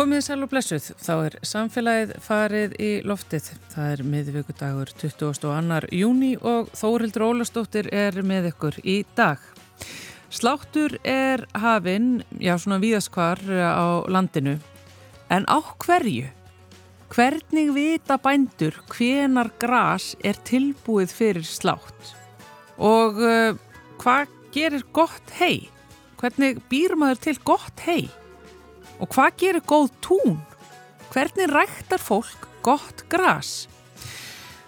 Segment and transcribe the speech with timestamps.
[0.00, 3.50] Komið sæl og blessuð, þá er samfélagið farið í loftið.
[3.68, 5.80] Það er miðvíkudagur 22.
[5.92, 9.42] júni og Þórildur Ólastóttir er með ykkur í dag.
[10.32, 14.54] Sláttur er hafinn, já svona víðaskvar á landinu,
[15.28, 16.30] en á hverju?
[17.12, 22.14] Hvernig vita bændur hvenar gras er tilbúið fyrir slátt?
[22.80, 23.52] Og uh,
[24.00, 25.68] hvað gerir gott hei?
[26.24, 28.08] Hvernig býr maður til gott hei?
[29.00, 30.38] Og hvað gerir góð tún?
[31.10, 33.66] Hvernig ræktar fólk gott gras?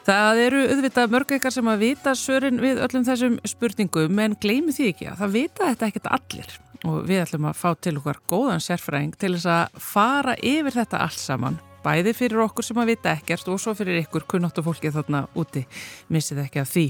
[0.03, 4.75] Það eru auðvitað mörg eitthvað sem að vita sörin við öllum þessum spurningum en gleymi
[4.75, 8.19] því ekki að það vita þetta ekkert allir og við ætlum að fá til okkar
[8.33, 12.93] góðan sérfræðing til þess að fara yfir þetta allt saman bæði fyrir okkur sem að
[12.93, 15.65] vita ekkert og svo fyrir ykkur kunnáttu fólkið þarna úti
[16.13, 16.87] missið ekki af því.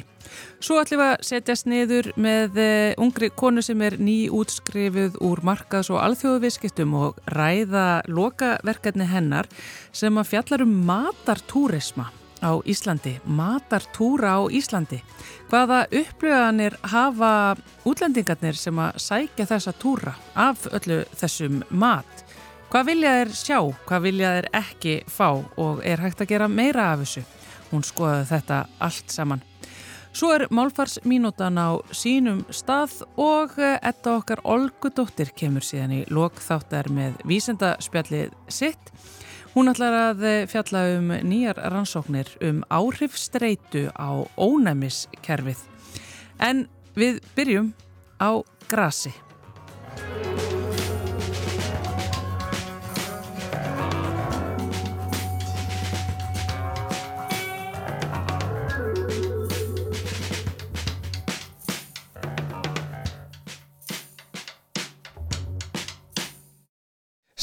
[0.62, 5.42] Svo ætlum við að setjast niður með uh, ungri konu sem er ný útskrifuð úr
[5.46, 9.50] markaðs og alþjóðuviskittum og ræða lokaverkefni hennar
[9.92, 12.10] sem að fjallar um matartúrisma
[12.42, 14.98] á Íslandi, matartúra á Íslandi.
[15.48, 17.54] Hvaða upplöðanir hafa
[17.86, 22.26] útlendingarnir sem að sækja þessa túra af öllu þessum mat?
[22.72, 25.26] Hvað vilja þeir sjá, hvað vilja þeir ekki fá
[25.60, 27.20] og er hægt að gera meira af þessu?
[27.68, 29.42] Hún skoði þetta allt saman.
[30.16, 37.18] Svo er málfarsmínútan á sínum stað og etta okkar Olgudóttir kemur síðan í lokþáttar með
[37.28, 38.88] vísendaspjallið sitt.
[39.52, 45.60] Hún ætlar að fjalla um nýjar rannsóknir um áhrifstreitu á ónæmiskerfið.
[46.40, 46.64] En
[46.96, 47.74] við byrjum
[48.16, 48.40] á
[48.72, 49.12] grasi.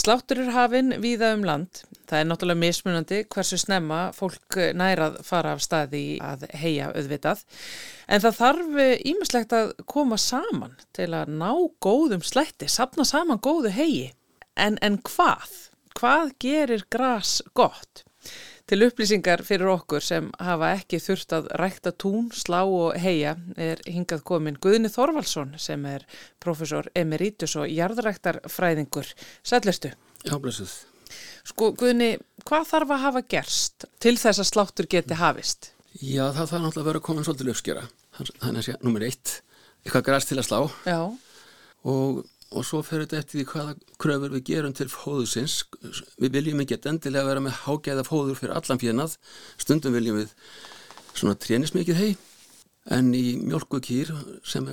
[0.09, 1.83] Sláttur er hafinn víða um land.
[2.09, 7.43] Það er náttúrulega mismunandi hversu snemma fólk nærað fara af staði að heia auðvitað.
[8.09, 8.79] En það þarf
[9.11, 11.51] ímislegt að koma saman til að ná
[11.85, 14.09] góðum slætti, sapna saman góðu heigi.
[14.57, 15.53] En, en hvað?
[16.01, 18.01] Hvað gerir gras gott?
[18.69, 23.80] Til upplýsingar fyrir okkur sem hafa ekki þurft að rækta tún, slá og heia er
[23.90, 26.06] hingað komin Guðni Þorvaldsson sem er
[26.38, 29.09] profesor emeritus og jarðræktarfræðingur.
[29.41, 29.90] Sætlustu?
[30.22, 30.75] Já, blessuð.
[31.50, 32.12] Sko Guðni,
[32.46, 35.72] hvað þarf að hafa gerst til þess að sláttur geti hafist?
[35.97, 37.88] Já, það þarf náttúrulega að vera komin svolítið löfskjara.
[38.19, 39.40] Þannig að sé, nummer eitt,
[39.81, 40.59] eitthvað græst til að slá.
[40.86, 41.00] Já.
[41.90, 45.59] Og og svo fer þetta eftir því hvaða kröfur við gerum til fóðusins
[46.17, 49.17] við viljum ekki endilega vera með hágæða fóður fyrir allan fjönað
[49.61, 50.33] stundum viljum við
[51.13, 52.11] svona trénismikið hei
[52.95, 54.13] en í mjölkukýr
[54.47, 54.65] sem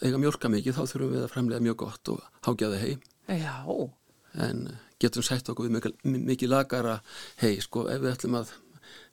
[0.00, 2.94] eiga mjölka mikið þá þurfum við að fremlega mjög gott og hágæða hei
[3.28, 3.56] Já.
[4.46, 4.70] en
[5.02, 5.98] getum sætt okkur við mikið,
[6.32, 7.00] mikið lagara
[7.42, 8.54] hei sko ef við ætlum að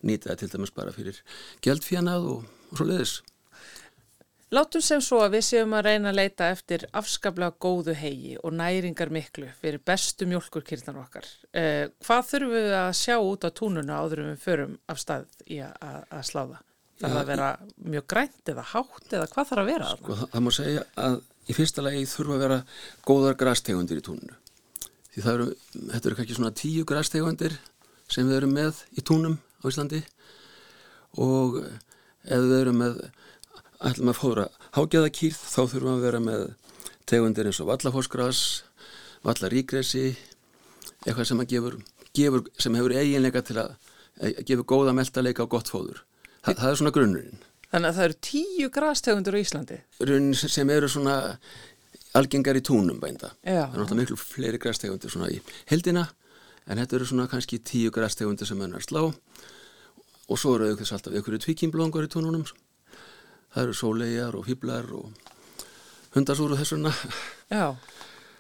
[0.08, 1.20] nýta það til dæmis bara fyrir
[1.66, 3.20] geldfjönað og, og svo leiðis
[4.50, 8.56] Látum sem svo að við séum að reyna að leita eftir afskaplega góðu hegi og
[8.58, 11.28] næringar miklu fyrir bestu mjölkurkirtan okkar.
[11.54, 15.28] Eh, hvað þurfum við að sjá út á túnuna áður um við förum af stað
[15.46, 16.58] í að, að sláða?
[17.00, 17.50] Það þarf að vera
[17.94, 19.92] mjög grænt eða hátt eða hvað þarf að vera?
[19.94, 22.60] Sko, það, það má segja að í fyrsta lagi þurfa að vera
[23.06, 24.40] góðar græstegundir í túnunu.
[25.14, 27.60] Því það eru, þetta eru kannski svona tíu græstegundir
[28.10, 30.02] sem við erum með í túnum á Íslandi
[31.22, 33.02] og ef við erum með
[33.80, 36.42] ætlum að fóra hágæðakýrð þá þurfum að vera með
[37.10, 38.42] tegundir eins og vallafósgras,
[39.26, 40.12] vallarígresi,
[41.06, 41.78] eitthvað sem að gefur,
[42.18, 43.74] gefur, sem hefur eiginleika til að,
[44.20, 46.04] að gefur góða meltaleika og gott fóður.
[46.44, 47.42] Þa, það er svona grunnurinn.
[47.70, 49.82] Þannig að það eru tíu grastegundur í Íslandi?
[50.10, 51.18] Runn sem eru svona
[52.18, 53.34] algengar í túnum bænda.
[53.44, 53.68] Já.
[53.70, 55.38] Það er náttúrulega miklu fleiri grastegundur svona í
[55.70, 56.08] heldina
[56.70, 61.16] en þetta eru svona kannski tíu grastegundur sem hennar slá og svo eru þess alltaf
[61.20, 62.46] ykkur tvíkimblóngar í túnunum
[63.54, 65.12] það eru sólegar og hýblar og
[66.16, 66.94] hundasúru þessuna
[67.50, 67.76] Já,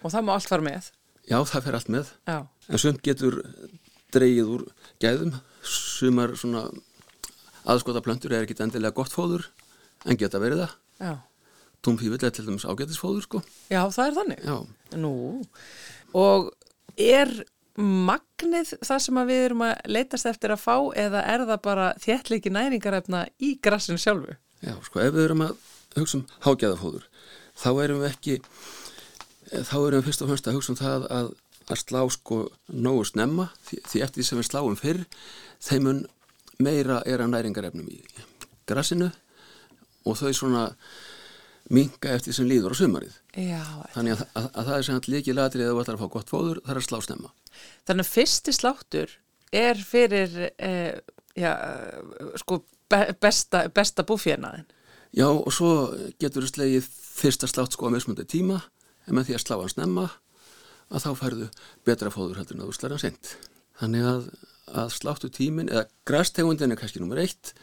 [0.03, 0.91] og það má allt fara með
[1.29, 2.37] Já, það fer allt með Já.
[2.69, 3.39] en sumt getur
[4.13, 4.67] dreyið úr
[5.01, 6.65] gæðum sumar svona
[7.69, 9.49] aðskota plöntur er ekki endilega gott fóður
[10.05, 11.13] en geta verið það Já.
[11.85, 14.57] Túmpífill er til dæmis ágætisfóður sko Já, það er þannig Já.
[14.99, 15.13] Nú,
[16.17, 16.49] og
[16.99, 17.31] er
[17.79, 22.51] magnið það sem við erum að leitast eftir að fá eða er það bara þéttleiki
[22.51, 24.35] næringarefna í grassinu sjálfu?
[24.65, 25.67] Já, sko, ef við erum að
[25.97, 27.05] hugsa um hágæðafóður,
[27.59, 28.39] þá erum við ekki,
[29.51, 31.29] þá erum við fyrst og fyrst að hugsa um það að,
[31.69, 32.39] að slá sko
[32.73, 35.05] nógu snemma, því, því eftir því sem við sláum fyrr,
[35.69, 36.03] þeimun
[36.59, 38.01] meira er að næringarefnum í
[38.69, 39.09] grassinu
[40.05, 40.65] og þau svona
[41.69, 43.15] minga eftir sem líður á sumarið.
[43.37, 43.61] Já,
[43.93, 46.13] Þannig að, að, að það er sem að líki latrið að þú ætlar að fá
[46.15, 47.31] gott fóður, það er að slá snemma.
[47.87, 49.15] þannig að fyrsti sláttur
[49.59, 50.99] er fyrir eh,
[51.37, 54.67] já, eh, sko be besta, besta búfjörnaðin.
[55.15, 55.71] Já, og svo
[56.21, 58.61] getur þú slegið fyrsta slátt sko á mismundi tíma,
[59.07, 60.05] en með því að slá hann snemma,
[60.89, 61.49] að þá færðu
[61.85, 63.31] betra fóður heldur en að þú slæra sent.
[63.79, 64.27] Þannig að,
[64.83, 67.53] að sláttu tímin, eða græstegundin er kannski nummer eitt,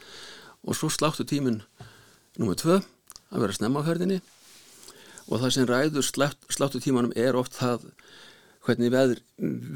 [0.66, 1.60] og svo sláttu tímin
[2.38, 2.80] nummer tvö,
[3.30, 4.20] að vera snemma á ferðinni,
[5.26, 7.86] og það sem ræður slátt, sláttu tímanum er oft það
[8.66, 9.22] hvernig veður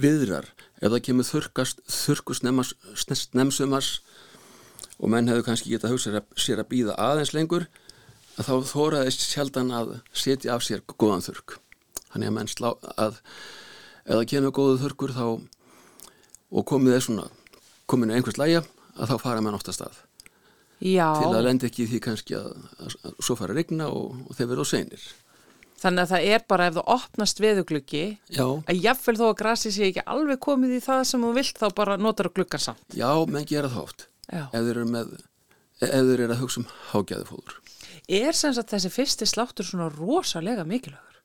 [0.02, 0.48] viðrar
[0.80, 3.90] ef það kemur þurkast, þurku snemsumars
[5.00, 7.66] og menn hefur kannski getað hugsað sér að býða aðeins lengur
[8.38, 11.58] að þá þóraðist sjaldan að setja af sér góðan þurk
[12.12, 13.20] þannig að menn slá að
[14.10, 15.24] það kemur góðu þurkur þá
[16.50, 17.26] og komið er svona
[17.90, 18.62] kominu einhvers læja
[18.98, 19.96] að þá fara menn ofta stað.
[20.80, 24.14] Já, til að lendi ekki því kannski að, að, að svo fara að regna og,
[24.26, 25.02] og þeir verða á seinir.
[25.80, 28.02] Þannig að það er bara ef það opnast veðugluggi
[28.32, 31.60] Já, að jafnvel þó að grasið sé ekki alveg komið í það sem þú vilt
[31.60, 32.84] þá bara notar þú gluggan samt.
[32.96, 34.09] já, menn gera Já.
[34.30, 35.12] Ef þeir eru með
[35.80, 37.58] ef þeir eru að hugsa um hágæðu fóður
[38.10, 41.18] Er sem sagt þessi fyrsti sláttur svona rosalega mikilvægur?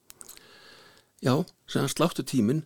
[1.26, 1.34] Já,
[1.72, 2.66] sem sláttu tíminn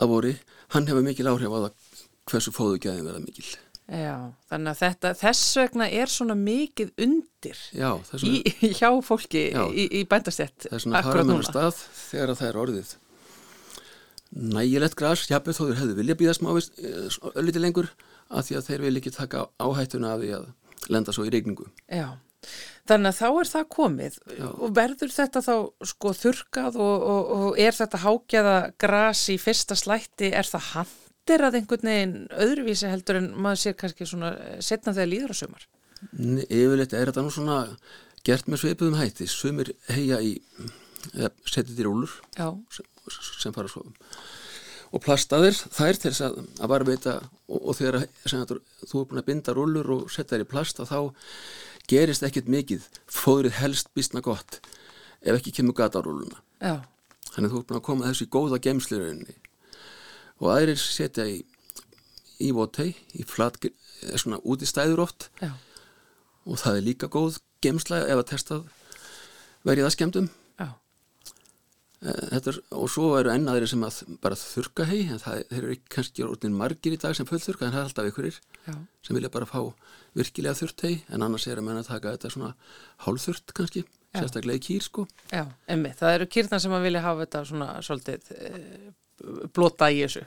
[0.00, 0.30] að voru,
[0.72, 1.90] hann hefur mikil áhrif á það
[2.30, 3.50] hversu fóðugæðin verða mikil.
[3.90, 4.14] Já,
[4.46, 7.88] þannig að þetta, þess vegna er svona mikið undir Já,
[8.22, 8.34] í,
[8.78, 9.64] hjá fólki Já.
[9.66, 12.92] í, í bændastjett þess vegna fara mér að stað þegar að það er orðið
[14.30, 16.78] nægilegt gras, jafnveg þó þeir hefðu vilja býða smávist
[17.34, 17.90] ölliti lengur
[18.30, 20.50] að því að þeir vil ekki taka áhættuna af því að
[20.94, 21.66] lenda svo í regningu.
[21.90, 22.08] Já,
[22.88, 24.18] þannig að þá er það komið.
[24.50, 25.54] Og verður þetta þá
[25.92, 31.46] sko þurkað og, og, og er þetta hágjaða gras í fyrsta slætti, er það handir
[31.46, 32.16] að einhvern veginn
[32.46, 34.32] öðruvísi heldur en maður sér kannski svona
[34.64, 35.66] setna þegar líður á sumar?
[36.16, 37.58] Nei, Yfirleitt er þetta nú svona
[38.26, 40.34] gert með sveipuðum hætti, sumir heia í,
[41.12, 42.86] eða setið í rúlur Já, sem,
[43.40, 43.84] sem fara svo
[44.90, 47.16] og plastaðir þær til þess að, að varveita
[47.48, 48.54] og, og þegar að,
[48.84, 50.98] þú er búin að binda rúllur og setja þær í plast þá
[51.90, 52.86] gerist ekkert mikið.
[53.10, 54.60] Fóðrið helst býstna gott
[55.20, 56.42] ef ekki kemur gata á rúlluna.
[56.60, 56.82] Já,
[57.34, 59.38] þannig að þú er búin að koma þessu í góða gemslirauninni
[60.40, 61.40] og aðrir setja í
[62.40, 63.58] í votei, í flat
[64.16, 65.26] svona út í stæður oft.
[65.42, 65.52] Já,
[66.48, 68.68] og það er líka góð gemsla ef að testað
[69.66, 70.39] verið það skemmtum já,
[72.00, 76.54] Er, og svo eru ennaðir sem að bara þurka hei, en það, eru kannski orðin
[76.56, 78.72] margir í dag sem fullþurka en það er alltaf ykkurir já,
[79.04, 79.58] sem vilja bara fá
[80.16, 82.54] virkilega þurrt hei en annars er að menna að taka þetta svona
[83.04, 84.22] hálfþurrt kannski, Já.
[84.22, 85.04] sérstaklega í kýr sko.
[85.28, 88.64] Já, emmi, það eru kýrnar sem að vilja hafa þetta svona svolítið e,
[89.54, 90.24] blota í þessu.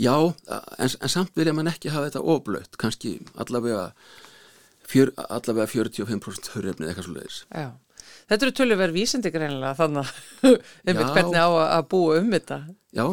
[0.00, 3.90] Já, en, en samt vilja mann ekki hafa þetta ofblögt, kannski allavega,
[4.88, 7.68] fjör, allavega 45% hörrefnið eitthvað svo leiðis Já,
[8.32, 10.08] þetta eru tölurverð vísindi greinilega þannig
[10.48, 12.58] að einmitt hvernig á að, búa um þetta.
[12.96, 13.04] Já,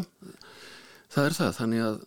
[1.16, 2.00] það er það, þannig að,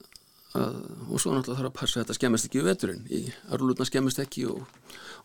[0.62, 3.62] að og svo náttúrulega þarf að passa að þetta skemmist ekki við veturinn, í að
[3.62, 4.66] rúlutna skemmist ekki og,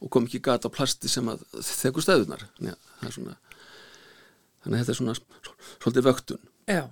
[0.01, 3.37] og kom ekki gata á plasti sem að þekur stöðunar þannig að svona
[4.63, 5.17] þannig að þetta er svona
[5.81, 6.47] svolítið vöktun.
[6.67, 6.83] Já,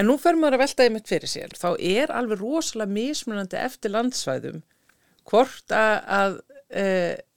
[0.00, 1.56] en nú fer maður að velta einmitt fyrir sér.
[1.58, 4.62] Þá er alveg rosalega mismunandi eftir landsvæðum
[5.30, 6.38] hvort að, að
[6.72, 6.84] e,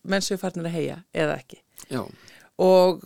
[0.08, 1.60] menn séu farnir að heia eða ekki.
[1.92, 2.02] Já,
[2.64, 3.04] Og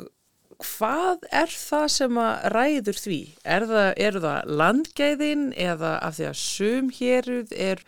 [0.63, 3.19] hvað er það sem að ræður því?
[3.57, 7.83] Er það, eru það landgæðin eða af því að sumhéruð er,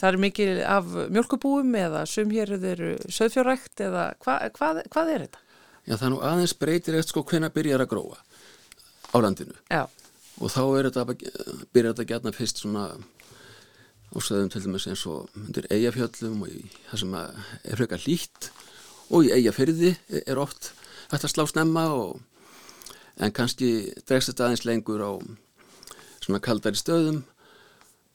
[0.00, 5.44] það er mikið af mjölkubúum eða sumhéruð eru söðfjörrækt eða hva, hvað, hvað er þetta?
[5.88, 8.18] já það er nú aðeins breytir eftir sko hvenna byrjar að gróa
[9.08, 9.84] á landinu Já,
[10.38, 11.04] og þá er þetta
[11.72, 16.64] byrjar þetta gætna fyrst svona á söðum til dæmis eins og undir eigafjöllum og í
[16.90, 18.50] það sem er frekar lít
[19.08, 20.72] og í eigafyrði er oft
[21.12, 22.20] hægt að slá snemma og
[23.18, 23.72] en kannski
[24.06, 25.12] dregst þetta aðeins lengur á
[26.22, 27.22] svona kaldari stöðum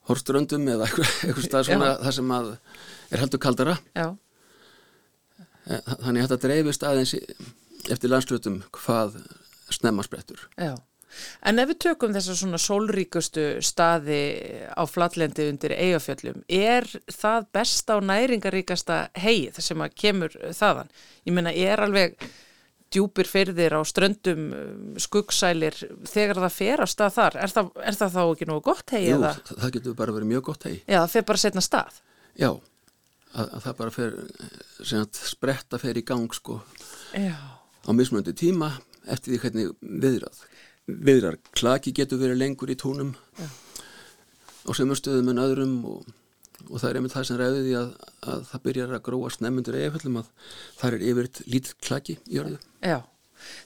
[0.09, 2.53] horströndum eða eitthvað, stað svona það sem að
[3.13, 4.13] er heldur kaldara já,
[5.63, 7.13] Eh, þannig að þetta dreifist aðeins
[7.91, 9.21] eftir landslutum hvað
[9.71, 10.75] snemma sprettur já.
[11.45, 14.21] En ef við tökum þessa svona sólríkustu staði
[14.73, 20.89] á flatlendi undir eigafjöllum, er það besta og næringaríkasta heið sem að kemur þaðan?
[21.29, 22.17] Ég meina, er alveg
[22.93, 25.77] djúpir fyrðir á ströndum, um, skuggsælir,
[26.09, 29.07] þegar það fer á stað þar, er það, er það þá ekki nógu gott heið?
[29.09, 29.33] Jú, eða?
[29.49, 31.99] það, getur bara verið mjög gott hei Já, það fer bara setna stað.
[32.39, 32.49] Já,
[33.33, 34.17] að, að það bara fer
[34.83, 36.59] sem að spretta fer í gang sko
[37.17, 38.71] Já, á mismunandi tíma
[39.03, 40.43] eftir því hvernig viðrað
[40.87, 43.47] viðrar klaki getur verið lengur í túnum Já.
[44.67, 46.07] á sömur stöðum en öðrum og,
[46.69, 47.95] og það er einmitt það sem ræði því að,
[48.33, 50.29] að það byrjar að gróa snemmundur eigaföllum að
[50.81, 52.99] það er yfir lítið klaki í örðu já.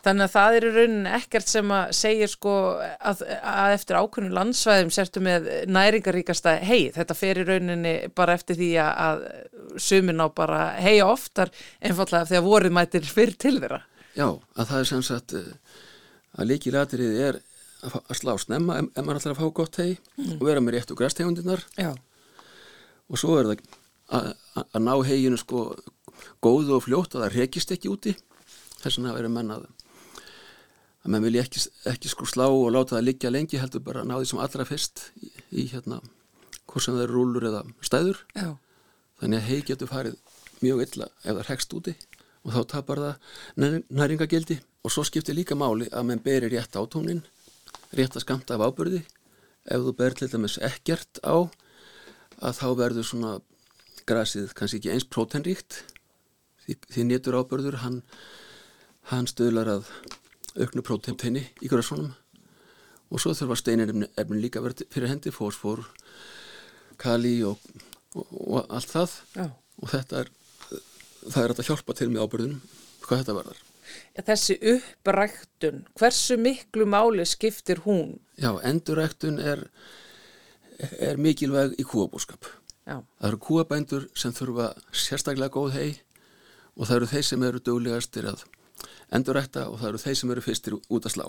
[0.05, 4.37] þannig að það er í rauninni ekkert sem að segja sko að, að eftir ákveðinu
[4.37, 9.27] landsvæðum sertu með næringaríkasta hei, þetta fer í rauninni bara eftir því að
[9.77, 13.83] sumin á bara heia oftar einfallega að voruð mætir fyrir til þeirra.
[14.17, 15.51] Já, að það er sem sagt eh,
[16.37, 17.39] að líkilatrið er
[17.85, 20.37] að slá snemma ef maður ætlar að fá gott hei mm.
[20.39, 21.61] og vera með réttu græstegundinar
[23.07, 23.63] og svo er það
[24.17, 24.29] að,
[24.83, 25.69] ná heginu sko
[26.43, 28.13] góðu og fljótt að það rekist ekki úti.
[28.81, 29.67] Þess vegna verður menn að
[31.07, 34.09] að menn vilja ekki, ekki sko slá og láta það liggja lengi heldur bara að
[34.09, 36.01] ná því sem allra fyrst í, í hérna
[36.67, 38.23] hvort sem það eru rúlur eða stæður.
[38.35, 38.57] Já.
[39.21, 40.17] þannig að hegi getur farið
[40.61, 41.93] mjög illa ef það rekst úti
[42.43, 47.23] og þá tapar það næringagildi og svo skiptir líka máli að menn berir rétt átónin
[47.95, 49.01] rétt að skamta af ábyrði
[49.67, 51.47] ef þú ber til dæmis ekkert á
[52.41, 53.33] að þá verður svona
[54.07, 55.81] grasið kannski ekki eins prótenríkt
[56.63, 58.01] því, því nétur ábörður hann,
[59.11, 59.91] hann stöðlar að
[60.57, 62.13] auknu prótenteini í grössunum
[63.07, 65.85] og svo þurfa steinir efnin líka verið fyrir hendi fósfor,
[66.99, 67.61] kali og,
[68.15, 69.47] og, og allt það Já.
[69.83, 70.33] og þetta er
[71.27, 72.61] það er að hjálpa til með ábörðunum
[73.05, 73.61] hvað þetta varðar
[74.17, 78.17] ja, Þessi uppræktun hversu miklu máli skiptir hún?
[78.39, 79.65] Já, enduræktun er
[80.79, 82.49] er mikilvæg í kúabúskap
[82.87, 83.01] Já.
[83.19, 85.89] Það eru kúabændur sem þurfa sérstaklega góð hei
[86.77, 88.45] og það eru þeir sem eru döglegastir að
[89.17, 91.25] endurækta og það eru þeir sem eru fyrstir út að slá.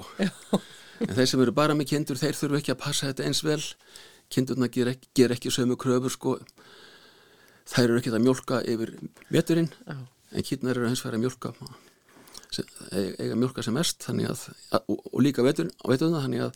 [1.09, 3.61] en þeir sem eru bara með kindur, þeir þurfu ekki að passa þetta eins vel.
[4.31, 6.37] Kindurna ger ekki, ger ekki sömu kröfur sko.
[7.69, 8.95] Þær eru ekki að mjölka yfir
[9.33, 11.55] veturinn, en kindnar eru hins vegar að mjölka
[12.97, 14.47] eiga mjölka sem mest að,
[14.89, 16.55] og, og líka veturna þannig að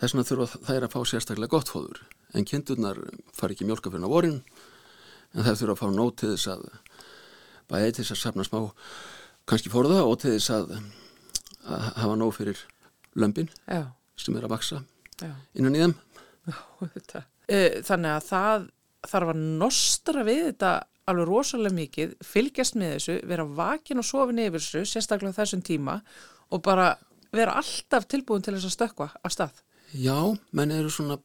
[0.00, 2.00] þess vegna þurfa þær að fá sérstaklega gott fóður
[2.36, 2.98] en kindurnar
[3.36, 4.40] far ekki mjölka fyrir vorin
[5.34, 6.66] en þær þurfa að fá nót til þess að
[7.68, 8.60] bæði til þess að safna smá
[9.48, 10.74] kannski fórða og til þess að,
[11.68, 12.62] að hafa nóg fyrir
[13.18, 13.88] lömpin Já.
[14.18, 14.82] sem er að vaksa
[15.20, 15.32] Já.
[15.54, 15.96] innan í þeim
[16.48, 18.68] Já, eh, Þannig að það
[19.08, 20.72] þarf að nostra við þetta
[21.08, 26.00] alveg rosalega mikið, fylgjast með þessu vera vakin og sofin yfir þessu sérstaklega þessum tíma
[26.52, 26.90] og bara
[27.32, 29.62] vera alltaf tilbúin til þess að stökka af stað
[29.96, 31.16] Já, menn eru svona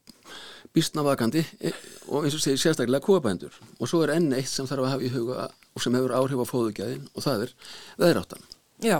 [0.74, 1.72] býstnavakandi e,
[2.08, 5.04] og eins og segir sérstaklega kóabændur og svo er enn eitt sem þarf að hafa
[5.04, 7.52] í huga og sem hefur áhrif á fóðugjæðin og það er
[8.00, 8.46] veðráttan.
[8.82, 8.98] Já.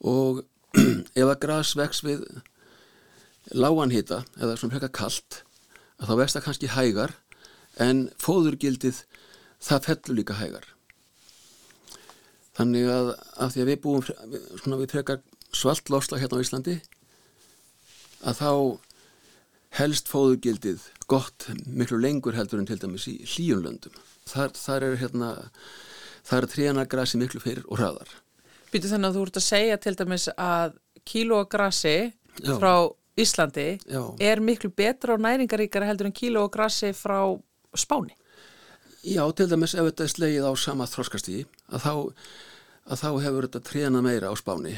[0.00, 0.40] Og
[1.20, 2.24] ef að græs vex við
[3.52, 5.42] láganhýta eða svona hrekka kallt
[6.00, 7.14] að þá vext það kannski hægar
[7.84, 9.04] en fóðurgildið
[9.62, 10.66] það fellur líka hægar.
[12.56, 15.22] Þannig að af því að við búum svona við frekar
[15.54, 16.80] svalt losla hérna á Íslandi
[18.24, 18.50] að þá
[19.78, 23.96] helst fóðugildið gott miklu lengur heldur en til dæmis í hlíjunlöndum
[24.28, 25.30] þar, þar er hérna
[26.24, 28.10] þar er trénagrassi miklu fyrir og hraðar.
[28.72, 31.96] Býtu þannig að þú ert að segja til dæmis að kílógrassi
[32.42, 32.74] frá
[33.20, 34.02] Íslandi Já.
[34.18, 37.20] er miklu betra og næringaríkara heldur en kílógrassi frá
[37.74, 38.14] Spáni.
[39.04, 41.94] Já, til dæmis ef þetta er slegið á sama þróskastígi að þá,
[42.88, 44.74] að þá hefur þetta trénað meira á spáni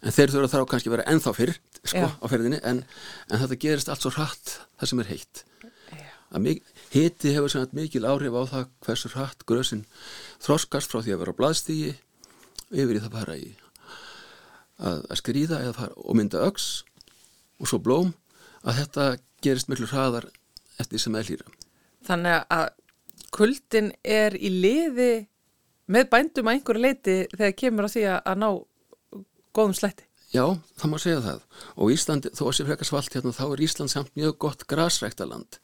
[0.00, 2.82] en þeir þurfa þá kannski vera ennþá fyrr sko, á ferðinni en,
[3.28, 5.44] en þetta gerist allt svo hratt það sem er heitt.
[6.90, 9.82] Hitti hefur sem mikil áhrif á það hversu hratt grösin
[10.42, 11.90] þróskast frá því að vera á bladstígi
[12.70, 13.48] yfir í það fara í
[14.78, 16.68] að, að skrýða fara og mynda öks
[17.60, 18.12] og svo blóm
[18.62, 19.06] að þetta
[19.44, 20.28] gerist miklu hraðar
[20.80, 21.56] eftir sem er hlýra
[22.06, 22.68] Þannig að
[23.34, 25.12] kuldin er í liði
[25.90, 28.48] með bændum að einhverju leiti þegar kemur á því að ná
[29.56, 30.06] góðum sletti.
[30.30, 30.44] Já,
[30.78, 33.92] það má segja það og Ísland, þó að sé frekar svalt hérna, þá er Ísland
[33.92, 35.58] samt mjög gott grasræktaland.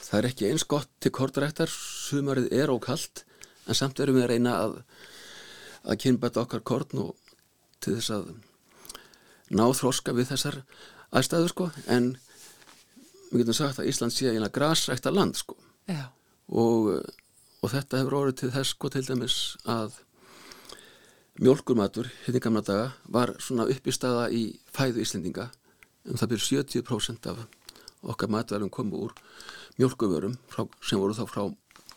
[0.00, 3.24] Það er ekki eins gott til kortræktar, sumarið er ókallt
[3.68, 4.78] en samt erum við að reyna að,
[5.86, 7.36] að kynbæta okkar kortn og
[7.80, 8.32] til þess að
[9.54, 10.62] ná þróska við þessar
[11.14, 12.16] aðstæðu sko en
[13.30, 15.54] við getum sagt að Ísland sé eina grasrækta land sko.
[15.86, 16.10] Já
[16.50, 16.90] og,
[17.62, 19.36] og þetta hefur orðið til þess sko til dæmis
[19.70, 19.98] að
[21.40, 24.42] mjölkurmatur hérna í gamla daga var svona uppistaða í
[24.74, 25.48] fæðu Íslendinga.
[26.08, 27.40] En það byrjur 70% af
[28.00, 29.14] okkar matverðum komu úr
[29.78, 30.36] mjölkuvörum
[30.84, 31.42] sem voru þá frá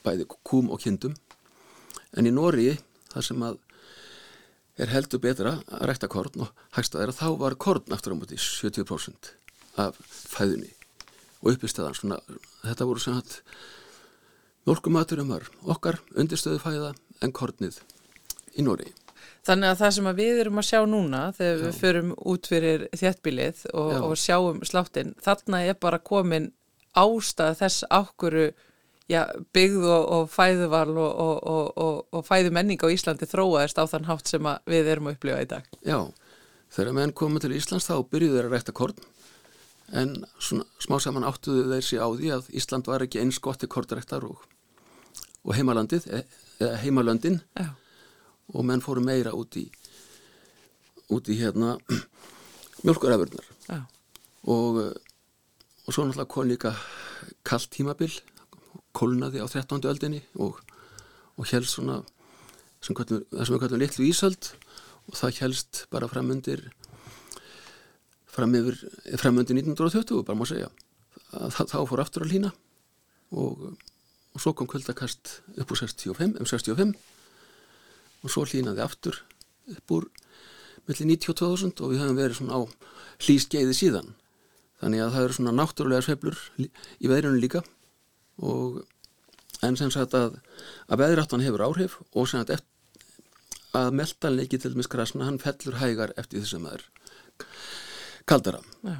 [0.03, 1.15] bæði kúm og kindum.
[2.15, 2.77] En í Nóri
[3.11, 3.59] það sem að
[4.79, 8.19] er heldur betra að rækta korn og hægst að þeirra þá var korn aftur á
[8.19, 9.33] múti 70%
[9.83, 10.71] af fæðunni.
[11.43, 12.21] Og uppistaðan svona
[12.63, 13.41] þetta voru sem hatt
[14.63, 17.81] Mjölkumaturum var okkar undirstöðu fæða en kornið
[18.55, 18.93] í Nóri.
[19.43, 21.63] Þannig að það sem að við erum að sjá núna þegar Já.
[21.63, 26.53] við förum út fyrir þéttbílið og, og sjáum sláttinn, þarna er bara komin
[26.95, 28.45] ástað þess ákvöru
[29.11, 31.81] já, byggð og, og fæðuval og,
[32.13, 35.49] og fæðu menning á Íslandi þróaðist á þann hátt sem við erum að upplifa í
[35.51, 35.67] dag.
[35.83, 35.99] Já,
[36.73, 39.03] þegar menn komið til Íslands þá byrjuðu þeir að rækta korn
[39.93, 43.65] en svona, smá saman áttuðu þeir sér á því að Ísland var ekki eins gott
[43.65, 44.45] í kornræktar og,
[45.43, 46.23] og heimalandið, e,
[46.63, 47.73] eða heimalöndin Já.
[48.51, 49.67] Og menn fóru meira út í
[51.13, 51.77] út í hérna
[52.85, 53.45] mjölkurafurnar
[54.43, 56.73] og, og svo náttúrulega kom líka
[57.47, 58.11] kallt tímabil
[58.93, 59.79] kólnaði á 13.
[59.89, 60.59] öldinni og,
[61.37, 62.01] og helst svona
[62.83, 64.49] sem kvöldum, það sem við kallum litlu ísöld
[65.07, 66.65] og það helst bara framundir
[68.33, 70.69] framöndir 1920 bara má segja.
[71.31, 72.51] Það, þá fór aftur að lína
[73.33, 73.73] og,
[74.33, 76.93] og svo kom kvöldakast upp úr 65, um 65
[78.23, 79.19] og svo línaði aftur
[79.73, 80.09] upp úr
[80.87, 82.61] mellir 90.000 og við höfum verið svona á
[83.23, 84.09] hlýskeiði síðan.
[84.81, 87.63] Þannig að það eru svona náttúrulega sveplur í veðrunum líka.
[88.43, 88.81] Og
[89.63, 90.39] en sem sagt að
[90.91, 92.67] að veðráttan hefur áhrif og sem sagt
[93.73, 96.85] að meldanleiki til dæmis krasna hann fellur hægar eftir þess að maður
[98.29, 98.61] kaldara.
[98.83, 98.99] Já.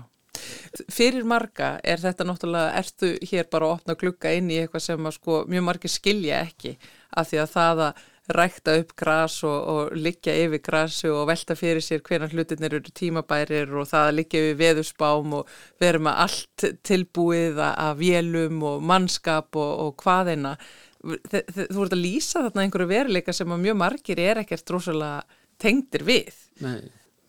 [0.89, 5.05] Fyrir marga er þetta náttúrulega, ertu hér bara að opna klukka inn í eitthvað sem
[5.05, 6.73] að sko mjög margir skilja ekki
[7.13, 8.01] af því að það að
[8.31, 12.93] rækta upp græs og, og liggja yfir græsu og velta fyrir sér hvernig hlutinir eru
[12.95, 15.51] tímabærir og það að liggja yfir veðusbám og
[15.83, 20.55] vera með allt tilbúið af vélum og mannskap og, og hvaðina.
[21.03, 26.05] Þú voruð að lýsa þarna einhverju veruleika sem að mjög margir er ekkert rosalega tengdir
[26.07, 26.37] við.
[26.63, 26.79] Nei,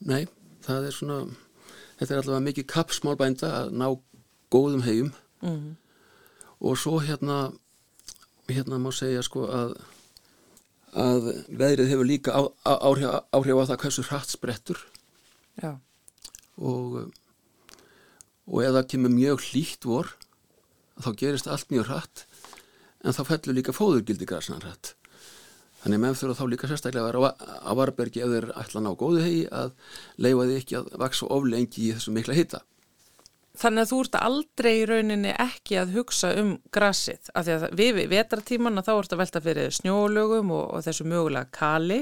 [0.07, 0.22] nei,
[0.62, 1.18] það er svona,
[1.98, 3.88] þetta er allavega mikið kappsmálbænda að ná
[4.54, 5.11] góðum hegjum
[5.42, 5.74] mm.
[6.62, 7.48] og svo hérna,
[8.46, 9.74] hérna má segja sko að
[10.94, 14.80] að veðrið hefur líka á, á, áhrif, áhrif á það hversu hratt sprettur.
[15.62, 15.78] Já.
[16.59, 17.12] og
[18.44, 20.11] og eða kemur mjög hlýtt vor
[21.00, 22.24] þá gerist allt mjög hratt
[23.04, 24.94] en þá fellur líka fóðurgildi græsnan hratt.
[25.85, 27.33] Þannig menn þurfa þá líka sérstaklega að vera
[27.68, 29.72] á, varbergi ef þeir ætla að ná góðu hegi að
[30.16, 32.61] leifa því ekki að vaksa oflengi í þessu mikla hita
[33.54, 37.66] Þannig að þú ert aldrei í rauninni ekki að hugsa um grassið, af því að
[37.78, 42.00] við við vetratíman að þá ert að velta fyrir snjólögum og, og þessu mögulega kali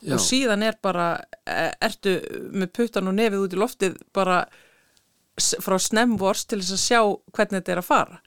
[0.00, 0.14] Já.
[0.16, 1.06] og síðan er bara,
[1.48, 2.18] e, ertu
[2.52, 4.42] með puttan og nefið út í loftið bara
[5.40, 7.00] frá snemvors til þess að sjá
[7.32, 8.20] hvernig þetta er að fara.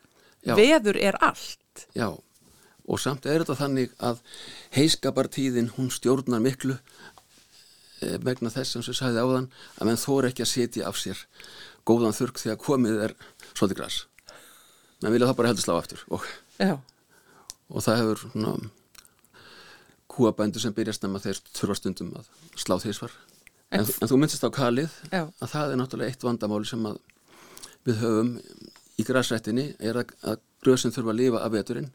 [0.43, 0.55] Já.
[0.57, 1.85] Veður er allt.
[1.93, 4.23] Já, og samt er þetta þannig að
[4.75, 6.79] heiskapartíðin hún stjórnar miklu
[8.01, 10.97] e, megna þess sem sem sæði á þann að menn þór ekki að setja af
[11.01, 11.21] sér
[11.87, 13.15] góðan þurk að komið er
[13.53, 13.99] svolítið græs
[15.03, 16.27] menn vilja það bara heldur slá aftur og,
[17.69, 18.55] og það hefur svona
[20.13, 23.15] kúabændur sem byrjast nema þeir þurfa stundum að slá þeisvar
[23.73, 25.25] en, en þú myndist á kalið Já.
[25.25, 27.01] að það er náttúrulega eitt vandamáli sem að
[27.83, 28.33] við höfum
[28.99, 31.89] í græsrættinni er að, að gröðsinn þurfa að lifa af veturinn.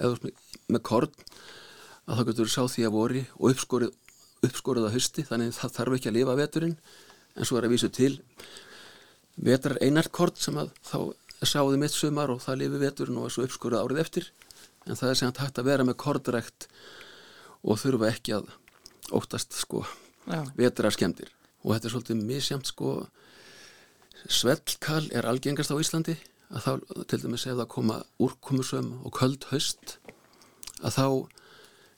[0.00, 0.32] Eða
[0.70, 1.12] með korn
[2.06, 3.94] að það getur sá því að vori og uppskorið,
[4.46, 6.76] uppskorið að hösti þannig það þarf ekki að lifa af veturinn.
[7.36, 8.12] En svo er að vísu til
[9.36, 10.98] vetrar einartkort sem að þá
[11.46, 14.30] sáði mitt sumar og það lifi veturinn og svo uppskurðað árið eftir.
[14.86, 16.68] En það er sem að hægt að vera með kortrækt
[17.60, 18.50] og þurfa ekki að
[19.16, 19.84] óttast sko
[20.56, 21.30] vetrar skemmtir
[21.64, 22.92] og þetta er svolítið misjamt sko
[24.30, 26.14] svellkall er algengast á Íslandi
[26.50, 26.72] að þá
[27.10, 29.98] til dæmis ef það koma úrkomusum og köld höst
[30.80, 31.06] að þá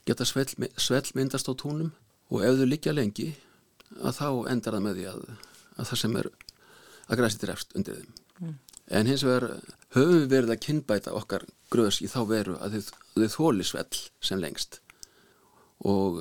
[0.08, 1.92] geta svell, svell myndast á túnum.
[2.32, 3.32] Og ef þau liggja lengi
[4.00, 5.24] að þá endar það með því að,
[5.76, 6.28] að það sem er
[7.08, 8.14] að græsið drefst undir þeim.
[8.42, 8.54] Mm.
[8.92, 9.48] En hins vegar
[9.94, 14.02] höfum við verið að kynbæta okkar gröðs í þá veru að þau, þau þóli svell
[14.20, 14.80] sem lengst
[15.88, 16.20] og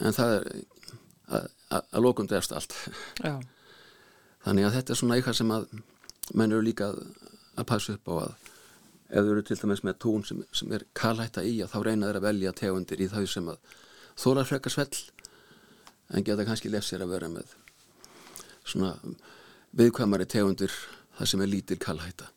[0.00, 0.46] en það er
[1.28, 2.74] að, að, að lokum drefst allt.
[3.20, 3.36] Já.
[4.44, 5.68] Þannig að þetta er svona eitthvað sem að
[6.34, 7.00] menn eru líka að,
[7.60, 8.34] að passa upp á að
[9.14, 12.08] ef þau eru til dæmis með tún sem, sem er kalhætta í að þá reyna
[12.08, 13.76] þeir að velja tegundir í þau sem að
[14.20, 15.02] þólar frekar svell
[16.14, 17.54] en geta kannski lefsir að vera með
[18.64, 18.94] svona
[19.78, 20.72] viðkvæmari tegundur
[21.18, 22.30] það sem er lítil kalhætta.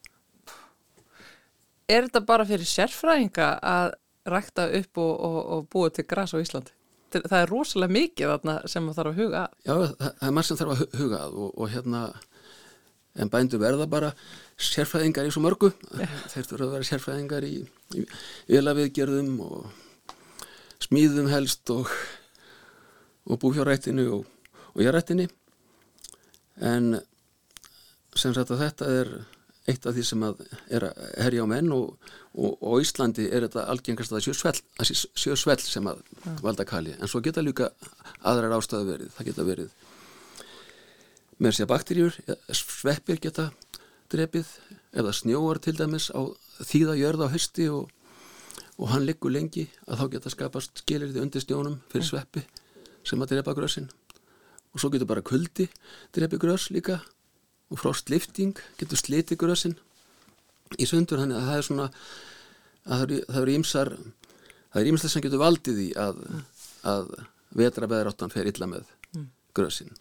[1.87, 3.93] Er þetta bara fyrir sérfræðinga að
[4.27, 6.73] rækta upp og, og, og búa til græs á Íslandi?
[7.15, 9.53] Það er rosalega mikið þarna sem það þarf að huga að.
[9.63, 12.01] Já, það, er margt sem þarf að huga að og, og hérna
[13.17, 14.11] en bændu verða bara
[14.61, 15.71] sérfræðingar í svo mörgu.
[16.33, 17.55] Þeir þurfa að vera sérfræðingar í,
[17.95, 18.03] í
[18.51, 19.71] vilaviðgerðum og
[20.83, 21.87] smíðum helst og
[23.39, 25.25] búhjárættinu og járættinu
[26.61, 26.97] en
[28.17, 29.11] sem sagt að þetta er
[29.67, 31.97] eitt af því sem að er að herja á menn og,
[32.33, 34.61] og, og Íslandi er þetta algengast að það
[35.19, 36.35] séu svell sem að ja.
[36.45, 36.95] valda kali.
[36.95, 37.73] En svo geta líka
[38.23, 39.11] aðrar ástöðu verið.
[39.17, 39.75] Það geta verið
[41.43, 42.15] með sér bakterjur,
[42.55, 43.51] sveppir geta
[44.11, 44.47] drefið
[44.97, 46.23] eða snjóar til dæmis á
[46.63, 47.91] þýða jörð á hösti og,
[48.79, 52.45] og hann liggur lengi að þá geta skapast skilirði undir stjónum fyrir sveppi
[53.05, 53.91] sem að drepa grössin
[54.71, 55.67] og svo getur bara kuldi
[56.15, 57.01] drepi gröss líka
[57.71, 59.77] og frostlifting getur sliti grössin
[60.79, 61.87] í sundur þannig að það er svona
[62.87, 66.19] að það eru ímsar það er ímsar sem getur valdið í að,
[66.87, 67.15] að
[67.57, 68.91] vetra beðráttan fer illa með
[69.57, 69.95] grössin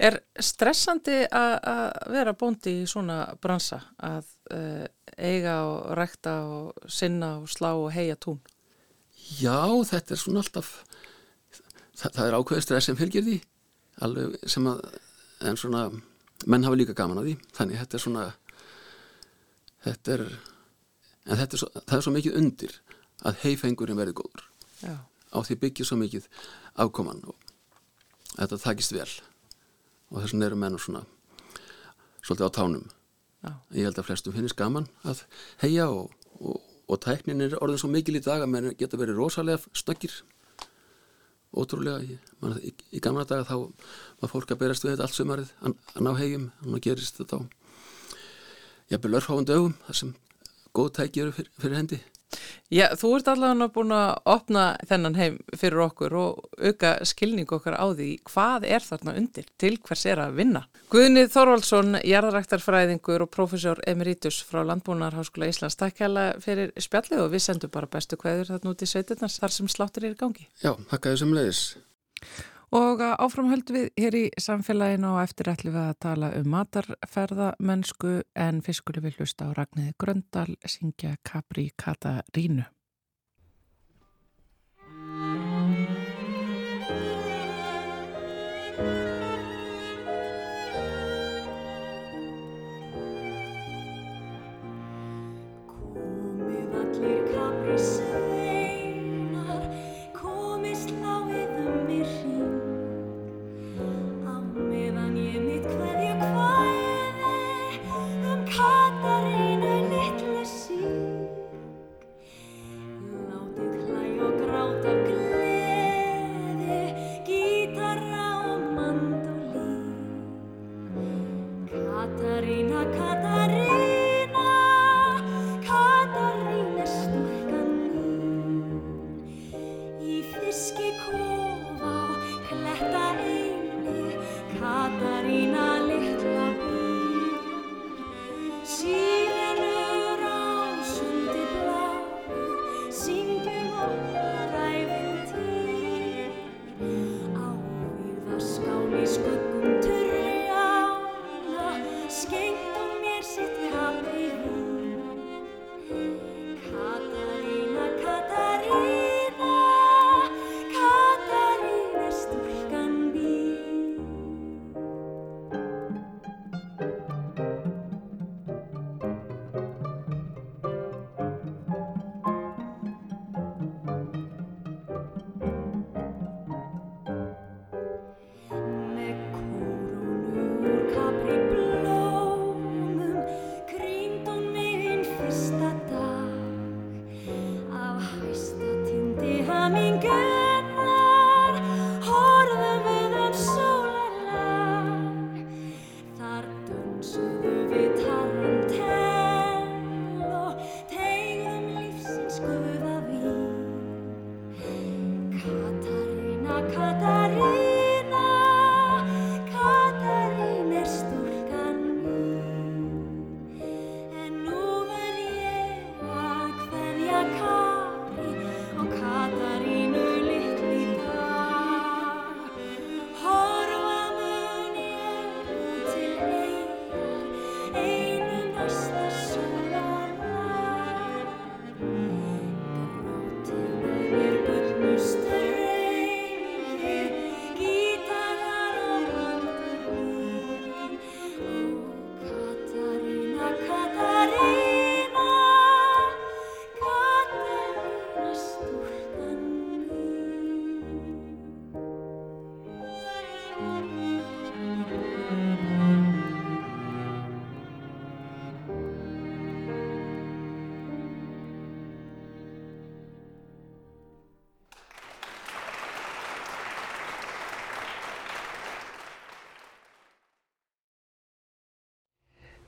[0.00, 4.86] Er stressandi að vera bóndi í svona bransa að uh,
[5.20, 8.38] eiga og rækta og sinna og slá og heia tún?
[9.36, 10.70] Já, þetta er svona alltaf
[12.00, 13.36] það, það er ákveð stress sem fylgir því
[14.06, 14.80] alveg sem að
[15.50, 15.84] en svona,
[16.46, 17.34] menn hafa líka gaman að því.
[17.56, 18.24] Þannig þetta er svona
[19.84, 20.24] þetta er
[21.26, 22.76] en þetta er svo, það er svo mikið undir
[23.28, 24.46] að heifengurinn verði góður.
[24.80, 24.96] Já.
[25.30, 26.26] á því byggir svo mikið
[26.80, 27.36] afkoman og
[28.38, 29.10] þetta takist vel.
[30.10, 31.04] Og þess vegna eru menn svona
[32.24, 32.88] svolítið á tánum.
[33.40, 33.52] Já.
[33.72, 35.22] ég held að flestum finnist gaman að
[35.62, 39.16] heia og, og, og tæknin er orðin svo mikil í dag að menn geta verið
[39.16, 40.12] rosalega snöggir
[41.56, 42.02] ótrúlega.
[42.04, 43.56] Í, man, í, í gamla daga þá
[44.20, 47.20] var fólk að berast við þetta allt sömarið að, að ná hegjum og nú gerist
[47.20, 47.40] þetta á
[48.90, 50.14] jafnvel örfáum dögum þar sem
[50.74, 52.00] góð tæki eru fyr, fyrir hendi
[52.70, 57.74] Já, þú ert allavega búin að opna þennan heim fyrir okkur og auka skilning okkar
[57.74, 60.62] á því hvað er þarna undir, til hvers er að vinna.
[60.94, 67.44] Guðnið Þorvaldsson, jarðaræktarfræðingur og profesor emeritus frá Landbúnarháskóla Íslands, takk hella fyrir spjallið og við
[67.48, 70.46] sendum bara bestu hverður þarna út í sveitirnars þar sem sláttur er í gangi.
[70.62, 71.64] Já, takk að þessum leiðis.
[72.70, 78.60] Og áframhöldu við hér í samfélaginu og eftir ætlum við að tala um matarferðamennsku en
[78.62, 82.68] fiskuleg við hlusta á Ragnæði Gröndal syngja Capri Katarínu.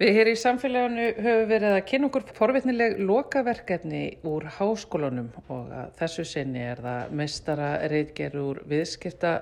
[0.03, 5.69] Við hér í samfélaginu höfum verið að kynna okkur forvitnileg lokaverkefni úr háskólanum og
[6.01, 9.37] þessu sinni er það mestara reitgerð úr viðskipta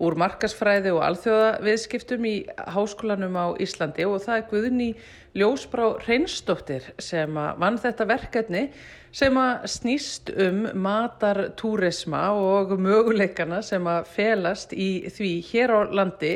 [0.00, 2.36] úr markasfræði og alþjóða viðskiptum í
[2.74, 4.88] háskólanum á Íslandi og það er Guðni
[5.36, 8.66] Ljósbrá Reynsdóttir sem vann þetta verkefni
[9.12, 16.34] sem að snýst um matartúrisma og möguleikana sem að felast í því hér á landi.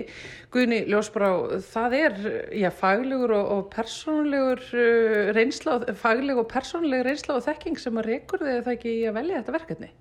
[0.52, 1.30] Guðni Ljósbrá,
[1.72, 2.18] það er
[2.56, 8.44] já, faglegur og, persónlegur uh, reynsla, fagleg og persónleg reynsla og þekking sem að rekur
[8.44, 9.92] þið það ekki að velja þetta verkefni?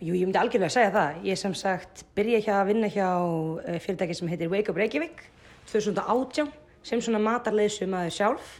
[0.00, 1.16] Jú, ég myndi algjörlega að segja það.
[1.28, 5.26] Ég sem sagt byrja hjá að vinna hjá uh, fyrirtæki sem heitir Wake Up Reykjavík
[5.68, 6.48] 2018
[6.88, 8.54] sem svona matarleysum aðeins sjálf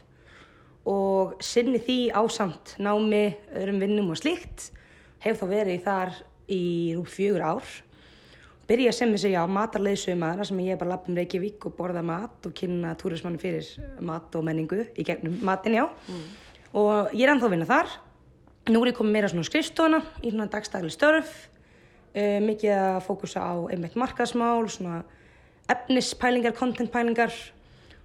[0.90, 3.22] og sinni því ásamt námi,
[3.56, 4.66] öðrum vinnum og slíkt
[5.24, 6.12] hef þá verið þar
[6.52, 6.60] í
[6.98, 7.72] rúf fjögur ár
[8.68, 12.50] byrja sem þessi á matarleysum aðra sem ég er bara lappum Reykjavík og borða mat
[12.50, 13.64] og kynna túrismannu fyrir
[14.04, 16.22] mat og menningu í gegnum matin já mm.
[16.76, 17.98] og ég er ennþá að vinna þar
[18.68, 21.30] nú er ég komið meira svona skrifstofana í svona dagstæli störf
[22.12, 25.00] uh, mikið að fókusa á einmitt markasmál svona
[25.70, 27.32] efnispælingar, contentpælingar.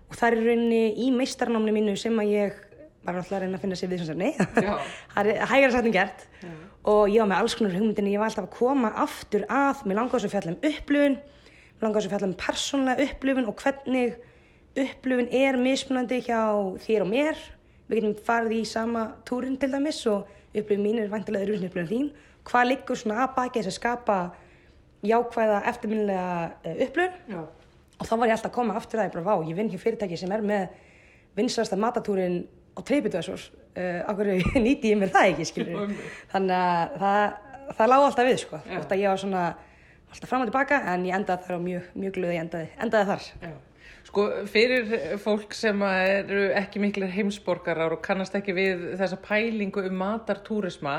[0.05, 2.59] Og það er rauninni í meistarnáminu mínu sem að ég
[3.05, 4.29] var alltaf að reyna að finna sér viðsvansefni
[5.13, 6.23] það er hægara sagt en gert.
[6.41, 6.51] Já.
[6.91, 9.99] og ég var með alls konar hugmyndin ég var alltaf að koma aftur að mér
[9.99, 13.61] langar þess að fjalla um upplifun mér langar þess að fjalla um persónlega upplifun og
[13.61, 14.15] hvernig
[14.85, 16.41] upplifun er mismunandi hjá
[16.85, 17.43] þér og mér.
[17.85, 20.25] Við getum farið í sama túrin til dæmis og
[20.61, 22.09] upplifun mín er vantilega öðru upplifun þín.
[22.45, 24.17] Hvað liggur svona að baki þess að skapa
[25.05, 27.41] jákvæða eftirminnilega eh, upplifun Já.
[27.99, 29.81] og þá var ég alltaf að koma aftur að ég bara vá, ég vinn hjá
[29.81, 30.67] fyrirtæki sem er með
[31.35, 32.41] vinslasta matatúrin
[32.75, 34.31] á treypitvæsor uh, okkur
[34.65, 35.93] nýtti ég mér það ekki skilur
[36.31, 37.21] þannig að það,
[37.77, 38.59] það lág alltaf við sko.
[38.67, 39.45] Þetta ég var svona
[40.11, 43.29] alltaf fram og tilbaka en ég endaði þar og mjög, mjög glöði endaði, endaði þar.
[43.45, 43.55] Já.
[44.15, 49.97] Sko fyrir fólk sem eru ekki miklir heimsborgarar og kannast ekki við þessa pælingu um
[49.99, 50.93] matartúrisma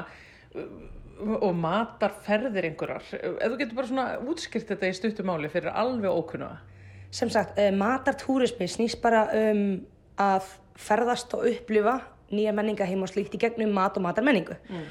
[1.24, 6.50] og matarferðir einhverjar, eða þú getur bara svona útskýrt þetta í stuttumáli fyrir alveg ókunna
[7.08, 9.64] Sem sagt, uh, matartúrismi snýst bara um
[10.20, 14.86] að ferðast og upplifa nýja menninga heim og slíkt í gegnum mat og matarmenningu mm.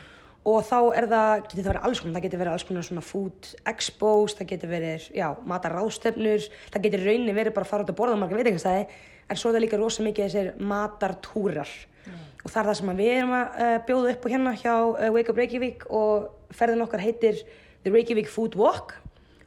[0.46, 3.04] Og þá er það, getur það verið alls konar það getur verið alls konar svona
[3.06, 7.92] food expos það getur verið, já, matarráðstöfnur það getur rauninni verið bara að fara út
[7.94, 8.86] að borða marga veitingastæði,
[9.26, 11.72] en svo er það líka rosa mikið þessir matartúrar.
[12.06, 12.22] Mm.
[12.46, 15.08] og það er það sem við erum að uh, bjóða upp á hérna hjá uh,
[15.16, 17.40] Wake Up Reykjavík og ferðin okkar heitir
[17.82, 18.94] The Reykjavík Food Walk.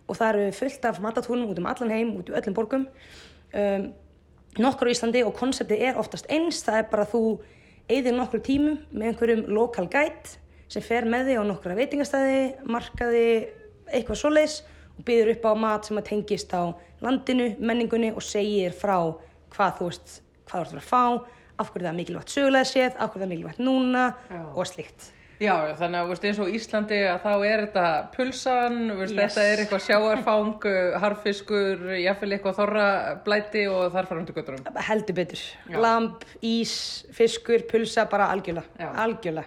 [0.08, 2.88] Og það eru fullt af matartúrum út um allan heim, út um öllum borgum.
[3.54, 3.92] Um,
[4.58, 7.22] nokkur á Íslandi og konseptið er oftast eins, það er bara að þú
[7.88, 10.34] eigðir nokkur tímum með einhverjum lokal gæt
[10.68, 13.24] sem fer með þig á nokkura veitingastæði, markaði
[13.88, 14.60] eitthvað svoleiðs
[14.98, 16.62] og byður upp á mat sem að tengist á
[17.04, 18.98] landinu, menningunni og segir frá
[19.54, 20.16] hvað þú veist,
[20.48, 21.04] hvað þú ert að fá,
[21.58, 24.42] af hverju það er mikilvægt sögulega séð, af hverju það er mikilvægt núna Já.
[24.54, 25.12] og slikt.
[25.38, 27.82] Já, þannig að veist, eins og Íslandi að þá er þetta
[28.16, 29.20] pulsan, veist, yes.
[29.20, 30.66] þetta er eitthvað sjáarfang,
[31.04, 34.80] harfiskur, jáfnvel eitthvað þorrablæti og þar fara um til göttunum.
[34.88, 35.44] Heldur betur.
[35.70, 35.78] Já.
[35.84, 36.74] Lamp, ís,
[37.14, 38.90] fiskur, pulsa, bara algjörlega.
[38.98, 39.46] algjörlega.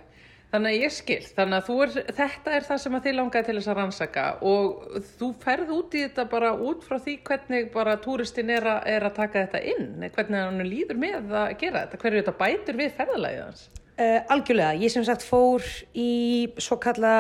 [0.52, 3.54] Þannig að ég skil, þannig að er, þetta er það sem að þið langaði til
[3.56, 7.94] þess að rannsaka og þú ferð út í þetta bara út frá því hvernig bara
[8.04, 12.20] túristin er, er að taka þetta inn, hvernig hann líður með að gera þetta, hverju
[12.20, 13.64] þetta bætur við ferðalæðið hans.
[13.96, 16.12] Uh, algjörlega, ég sem sagt fór í
[16.60, 17.16] svo kalla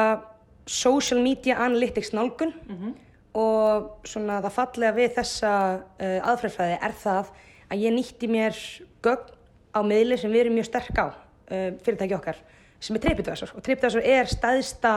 [0.67, 2.93] social media analytics nálgun mm -hmm.
[3.39, 7.35] og svona það fallega við þessa uh, aðfræðfræði er það
[7.71, 8.55] að ég nýtti mér
[8.99, 9.37] gögn
[9.71, 12.49] á miðli sem við erum mjög sterk á uh, fyrirtæki okkar
[12.81, 14.95] sem er TripAdvisor og TripAdvisor er staðista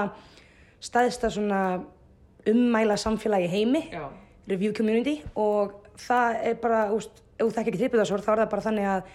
[0.84, 1.60] staðista svona
[2.48, 4.08] ummæla samfélagi heimi Já.
[4.48, 8.66] review community og það er bara, úst, ef þekkir ekki TripAdvisor þá er það bara
[8.68, 9.14] þannig að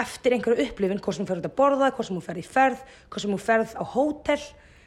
[0.00, 2.46] eftir einhverju upplifin, hvort sem þú ferð út að borða, hvort sem þú ferð í
[2.46, 4.38] ferð, hvort sem þú ferð á hótel,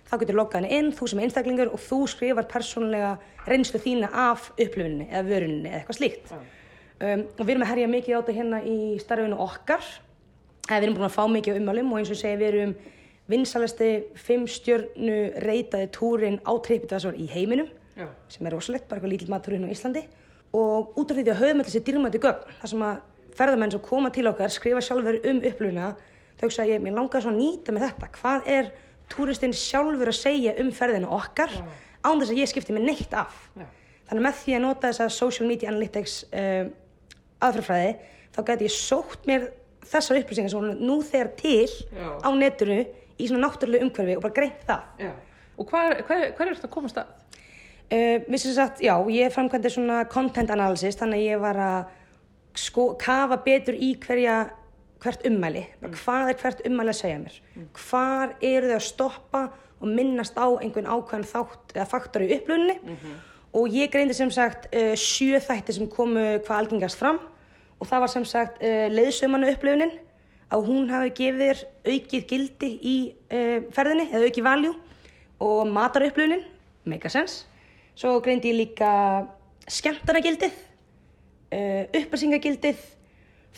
[0.07, 3.11] þá getur lokaðinu inn, þú sem einstaklingur og þú skrifar persónulega
[3.47, 6.31] reynslu þína af upplifinni eða vöruninni eða eitthvað slíkt.
[6.31, 6.49] Mm.
[7.03, 9.87] Um, og við erum að herja mikið á þetta hérna í starfinu okkar,
[10.69, 12.75] eða við erum búin að fá mikið umálum og eins og segja við erum
[13.31, 18.09] vinsalasti fimmstjörnu reytaði túrin á trippitvæsvar í heiminum, Já.
[18.29, 20.03] sem er rosalegt, bara eitthvað lítill maturinn á Íslandi
[20.53, 22.97] og út af því að höfum við þessi dýrmætti gögn, þar sem að
[23.37, 25.93] ferðarmenn sem koma til okkar skrifa sjálfur um upplöfuna
[26.37, 28.69] þau hugsa ég, mér langar svo að nýta með þetta hvað er
[29.11, 31.65] túristinn sjálfur að segja um ferðina okkar ja.
[32.05, 33.67] án þess að ég skipti mig neitt af ja.
[34.09, 36.69] þannig með því að nota þessa social media analytics uh,
[37.43, 37.93] aðfrafræði
[38.33, 39.49] þá gæti ég sótt mér
[39.87, 42.09] þessar upplýsingar sem nú þegar til Já.
[42.23, 42.83] á netinu
[43.19, 45.11] í svona náttúrulega umhverfi og bara greint það Já.
[45.57, 47.11] og hvað er þetta að komast að?
[47.93, 51.91] Uh, við sem sagt, já, ég framkvæmdi svona content analysis þannig að ég var að
[52.57, 54.37] sko, kafa betur í hverja,
[55.03, 55.65] hvert ummæli.
[55.81, 57.35] Bara Hvað er hvert ummæli að segja mér?
[57.77, 59.43] Hvar eru þau að stoppa
[59.83, 62.77] og minnast á einhvern ákveðan þátt eða faktor í upplunni?
[63.53, 67.19] Og ég greindi sem sagt uh, sjö þætti sem komu hvað algengast fram
[67.77, 69.93] og það var sem sagt uh, leiðsömannu upplifunin
[70.53, 71.61] að hún hafi gefið þér
[71.93, 74.73] aukið gildi í uh, ferðinni eða aukið valjú
[75.43, 76.43] og matarupplifunin,
[76.85, 77.47] make a sense.
[77.97, 78.91] Svo greindi ég líka
[79.71, 80.53] skemmtarnagildið,
[81.57, 82.83] uh, upplýsingagildið,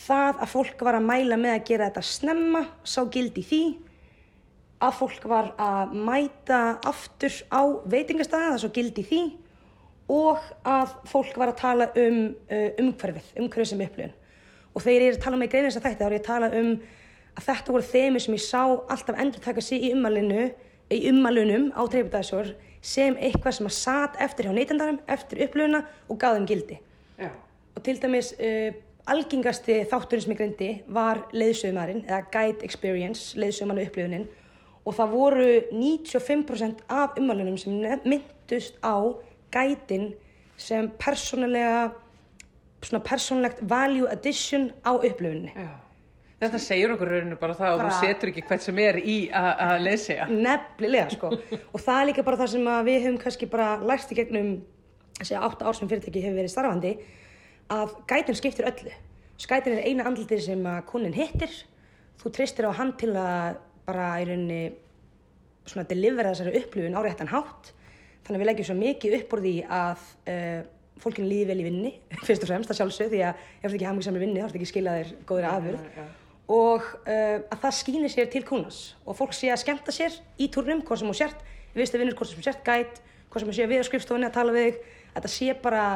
[0.06, 3.62] það að fólk var að mæla með að gera þetta snemma, sá gildi því,
[4.84, 9.22] að fólk var að mæta aftur á veitingastæða, það svo gildi því
[10.12, 14.14] og að fólk var að tala um uh, umhverfið, umhverfið sem upplifun.
[14.76, 16.52] Og þegar ég er að tala með greinins að þetta, þá er ég að tala
[16.60, 16.70] um
[17.36, 20.48] að þetta voru þemi sem ég sá alltaf endur taka sig í ummalinu,
[20.92, 22.54] í ummalunum á treifudæðsor
[22.86, 26.78] sem eitthvað sem að sat eftir hjá neytendarum, eftir upplifuna og gaf þeim gildi.
[27.18, 27.30] Já.
[27.76, 28.70] Og til dæmis uh,
[29.10, 34.26] algengasti þátturinn sem ég greindi var leiðsögumarinn eða guide experience, leiðsögumannu upplifunin
[34.86, 38.96] og það voru 95% af ummalunum sem myndust á
[39.54, 40.12] gætin
[40.56, 41.90] sem persónulega
[42.86, 45.52] svona persónulegt value addition á upplifuninni.
[45.56, 45.72] Já.
[46.36, 49.16] Þetta segir okkur rauninu bara það að Bara- þú setur ekki hvert sem er í
[49.32, 50.26] að leysa.
[50.28, 51.30] Nefnilega sko
[51.74, 54.50] og það er líka bara það sem við höfum kannski bara lært í gegnum
[55.16, 56.92] þessi átta ár sem fyrirtæki hefur verið starfandi
[57.72, 58.92] að gætin skiptir öllu.
[59.40, 61.52] Skætin er eina andlitið sem að kunin hittir,
[62.20, 63.56] þú treystir á hann til að
[63.88, 64.60] bara í rauninni
[65.66, 67.72] svona delivera þessari upplifun á réttan hátt
[68.26, 70.60] þannig að við leggjum svo mikið upp úr því að uh,
[71.02, 71.92] fólkinu líði vel í vinni
[72.26, 74.60] fyrst og fremst að sjálfsög því að ef þú ekki hafði samlega vinni þá ertu
[74.60, 76.00] ekki skilað þér góðri afurð.
[76.56, 78.80] og uh, að það skýnir sér til kúnans.
[79.04, 82.18] Og fólk sé að skemmta sér í turnum hvort sem þú sért, við veistu vinnur
[82.18, 84.68] hvort sem þú sért gæt, hvort sem þú sé við á skrifstofunni að tala við
[84.68, 84.92] þig.
[85.16, 85.86] Að það sé bara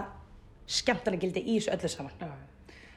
[0.70, 2.32] skemmtarnagildi í þessu öllu saman.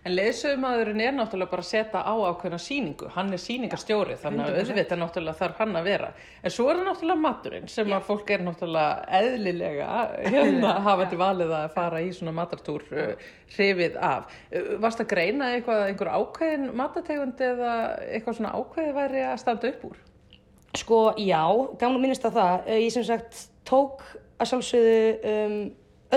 [0.03, 3.07] En leiðsögumadurinn er náttúrulega bara að setja á ákveðna síningu.
[3.15, 6.09] Hann er síningastjóri, þannig að auðvitað náttúrulega þarf hann að vera.
[6.43, 11.19] En svo er það náttúrulega maturinn sem að fólk er náttúrulega eðlilega hérna hafa til
[11.21, 14.33] valið að fara í svona matartúr uh, hrifið af.
[14.51, 17.77] Uh, varst að greina eitthvað, einhver ákveðin matategund eða
[18.09, 20.03] eitthvað svona ákveði væri að standa upp úr?
[20.83, 21.41] Sko, já,
[21.79, 22.67] gaman að minnast á það.
[22.67, 24.03] Eh, Ég sem sagt tók
[24.41, 25.57] að sjálfsögðu um,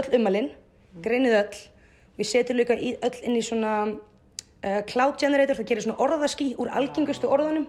[0.00, 0.52] öll umalinn,
[1.06, 1.64] greinið öll.
[2.16, 6.52] Við setjum líka í, öll inn í svona uh, cloud generator, það gerir svona orðaský
[6.60, 7.66] úr algengustu orðunum.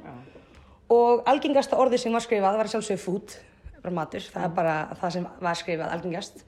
[0.93, 3.33] Og algengasta orði sem var skrifað var að sjálfsögðu food,
[3.81, 4.23] bara matur.
[4.23, 6.45] Það er bara það sem var skrifað algengast.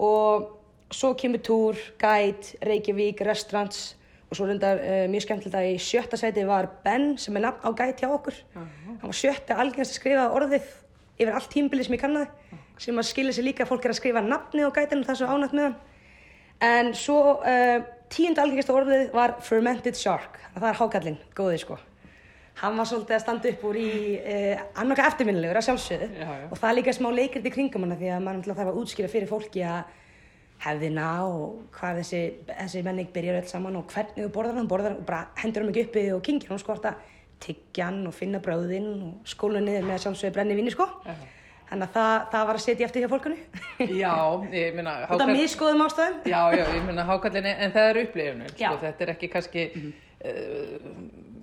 [0.00, 0.48] Og
[0.96, 3.94] svo kemur túr, guide, Reykjavík, restaurants
[4.26, 7.62] og svo reyndar uh, mjög skemmtilegt að í sjötta sæti var Ben sem er nafn
[7.62, 8.40] á guide hjá okkur.
[8.56, 10.72] Hann var sjötta algengast að skrifa orðið
[11.16, 13.98] yfir allt tímbilið sem ég kannaði sem að skilja sig líka að fólk er að
[14.00, 15.76] skrifa nafnið á guidinu það er svo ánægt með hann.
[16.64, 20.38] En svo uh, tíunda algengasta orðið var fermented shark.
[20.54, 21.78] Það er hákallinn, góðið sko.
[22.56, 26.46] Hann var svolítið að standa upp úr í uh, annarka eftirminnilegur að sjálfsögðu Já, já.
[26.48, 29.10] og það er líka smá leikrið í kringum hana því að náttúrulega þarf að útskýra
[29.12, 29.90] fyrir fólki að
[30.64, 34.94] hefðina og hvað þessi, þessi menning byrjar öll saman og hvernig þú borðar hann, borðar
[34.94, 37.02] hann og bara hendur hann ekki uppi og kingir hann sko að
[37.44, 40.88] tyggja hann og finna bráðinn og skóla hann niður með að sjálfsögðu brenni vinni sko.
[41.66, 43.36] Þannig að það, það var að setja eftir hjá fólkanu.
[43.98, 44.14] Já,
[44.54, 44.92] ég minna...
[45.10, 46.18] Út af miskoðum ástæðum.
[46.30, 48.68] Já, já, ég minna hákallinni, en það er upplifunum, Já.
[48.68, 49.80] sko, þetta er ekki kannski uh,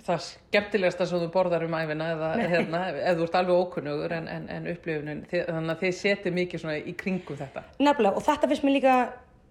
[0.07, 4.25] það skemmtilegasta sem þú borðar um æfina eða hérna, ef þú ert alveg ókunnugur en,
[4.31, 7.62] en, en upplifunin, þannig að þið setið mikið svona í kringum þetta.
[7.83, 8.95] Nefnilega, og þetta finnst mér líka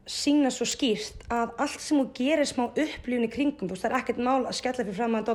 [0.09, 3.93] sína svo skýrt að allt sem þú gerir smá upplifun í kringum, þú veist, það
[3.93, 5.27] er ekkert mál að skella fyrir fram að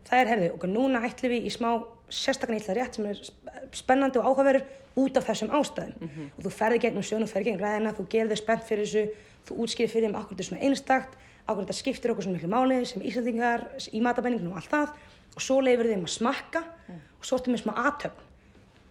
[0.00, 1.70] og það er er, herðu, okkur núna ætlum við í smá
[2.10, 4.64] sérstakann illa rétt sem er sp- spennandi og áhugaverður
[4.98, 6.08] út af þessum ástæðum.
[6.36, 9.04] Og þú ferði gegnum sjón og ferði gegnum ræðina, þú þau spennt fyrir þessu,
[9.46, 11.14] þú útskýrir fyrir þeim akkur þetta er svona einstakt,
[11.46, 14.88] akkur þetta skiptir okkur svona miklu máli sem Íslandingar í matabæningum og allt það.
[15.36, 18.26] Og svo leifir þeim að smakka og svo ertu með smá aðtöfn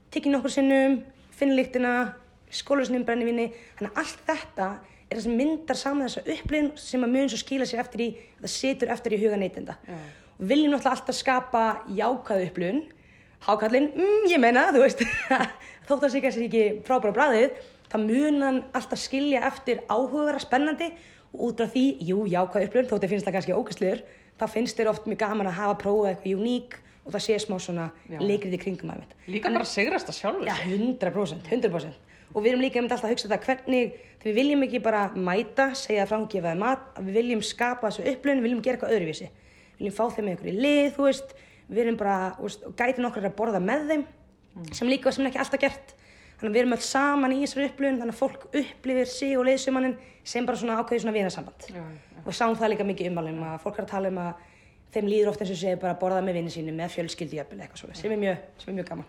[0.10, 0.95] tekið nokkur sinnum,
[1.38, 1.91] finna lyktina,
[2.49, 3.51] skólusnum, brennivinni.
[3.78, 4.70] Þannig að allt þetta
[5.10, 8.10] er það sem myndar saman þessa upplifun sem að mun svo skila sér eftir í,
[10.40, 12.82] það viljum náttúrulega alltaf skapa jákvæðu upplifun.
[13.44, 15.04] Hákallinn, mm, ég meina, þú veist,
[15.88, 17.62] þótt að sig kannski ekki frábæra bræðið,
[17.92, 20.92] það mun hann alltaf skilja eftir áhugavera spennandi
[21.34, 24.04] og út af því, jú, jákvæðu upplifun, þótt að finnst það kannski ógæstlegur,
[24.40, 27.58] þá finnst þér oft mjög gaman að hafa prófað eitthvað uník og það sé smá
[27.64, 32.08] svona leikrið í kringum að Líka bara sigrast að sjálfu Já, 100%, 100%.
[32.30, 35.72] Og við erum líka einmitt alltaf að hugsa það hvernig, við viljum ekki bara mæta,
[35.74, 39.30] segja að við viljum skapa þessu upplöfun, við viljum gera eitthvað öðruvísi.
[39.80, 41.34] Viljum fá þeim með ykkur í lið, þú veist,
[41.69, 44.03] við erum bara, veist, og gætin okkar að borða með þeim,
[44.75, 45.95] sem líka sem er ekki alltaf gert.
[46.39, 49.43] þannig að við erum öll saman í þessari upplifun þannig að fólk upplifir sig og
[49.47, 52.21] leiðsumannin sem bara svona ákveði svona vinasamband Já, já.
[52.23, 54.45] og sáum það líka mikið umvalum að fólk er að tala um að
[54.95, 57.59] þeim líður oft eins og segir bara að borða með vinni sínu með fjölskyldi jöfnvel
[57.65, 59.05] eitthvað svona sem er mjög, sem er mjög gaman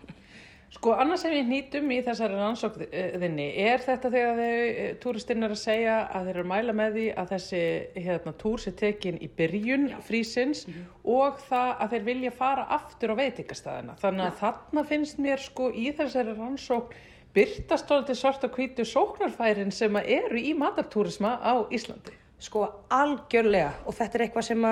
[0.71, 5.59] Sko, annars sem við nýtum í þessari rannsókninni er þetta þegar þau túristinn er að
[5.59, 7.63] segja að þeir eru að mæla með því að þessi
[8.05, 10.63] hérna, túr sé tekin í byrjun frísins
[11.03, 13.97] og það að þeir vilja fara aftur á veitingastæðina.
[13.99, 17.05] Þannig að þarna finnst mér sko í þessari rannsókn
[17.35, 22.15] byrtast orðið svart og hvítu sóknarfærin sem eru í matartúrisma á Íslandi.
[22.41, 24.63] sko algjörlega og þetta er eitthvað sem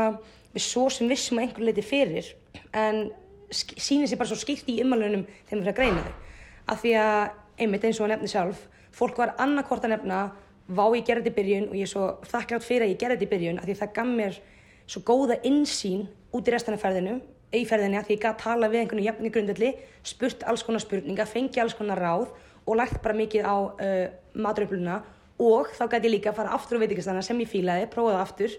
[0.55, 2.31] við svo sem vissum að einhver leiti fyrir
[2.73, 3.11] en
[3.51, 6.13] sýnir sér bara svo skýrt í ummalunum þegar við fyrir að greina þau.
[6.69, 7.23] Af því að
[7.59, 8.61] einmitt eins og að nefni sjálf
[8.95, 10.21] fólk var annarkvort að nefna
[10.69, 13.17] vá ég gerði þetta í byrjun og ég er svo þakklátt fyrir að ég gerði
[13.17, 14.39] þetta í byrjun af því að það gaf mér
[14.89, 17.15] svo góða insýn út í restan af ferðinu
[17.57, 19.71] í ferðinni af því ég gæti tala við einhvern jafn í grundvelli
[20.05, 22.27] spurt alls konar spurninga, fengi alls konar ráð
[22.65, 24.03] og lært bara mikið á uh,
[24.37, 24.99] maturöfluna
[25.41, 28.25] og þá gæti ég líka að fara aftur á veitingastana sem ég fílaði, prófa það
[28.27, 28.57] aftur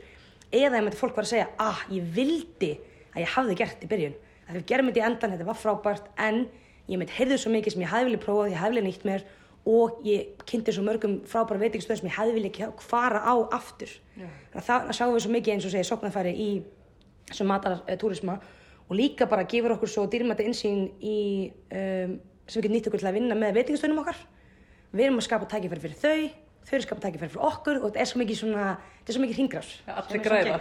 [0.51, 2.73] eða ef fólk var að segja ah, ég vildi
[3.15, 4.19] að ég hafði gert í byrjun
[4.51, 6.41] að við gerum þetta í endan, þetta var frábært en
[6.91, 9.25] ég mitt heyrði svo mikið sem ég hefði viljað prófa ég hefði viljað nýtt mér
[9.71, 13.93] og ég kynnti svo mörgum frábæra veitingastöðum sem ég hefði viljað fara á aftur.
[14.17, 16.49] Þannig að það sjáum við svo mikið eins og segja sóknarfæri í
[17.31, 18.39] þessum matartúrisma
[18.89, 21.19] og líka bara gefur okkur svo dýrmæta insýn í
[21.71, 22.17] um,
[22.51, 24.23] sem við getum nýtt okkur til að vinna með veitingastöðunum okkar.
[24.91, 26.31] Við erum að skapa tækifæri fyrir þau
[26.61, 29.17] þau eru að skapa tækifæri fyrir okkur og þetta er svo mikið svona þetta er
[29.17, 29.71] svo mikið hringrás.
[29.87, 30.59] Allir Sem græða.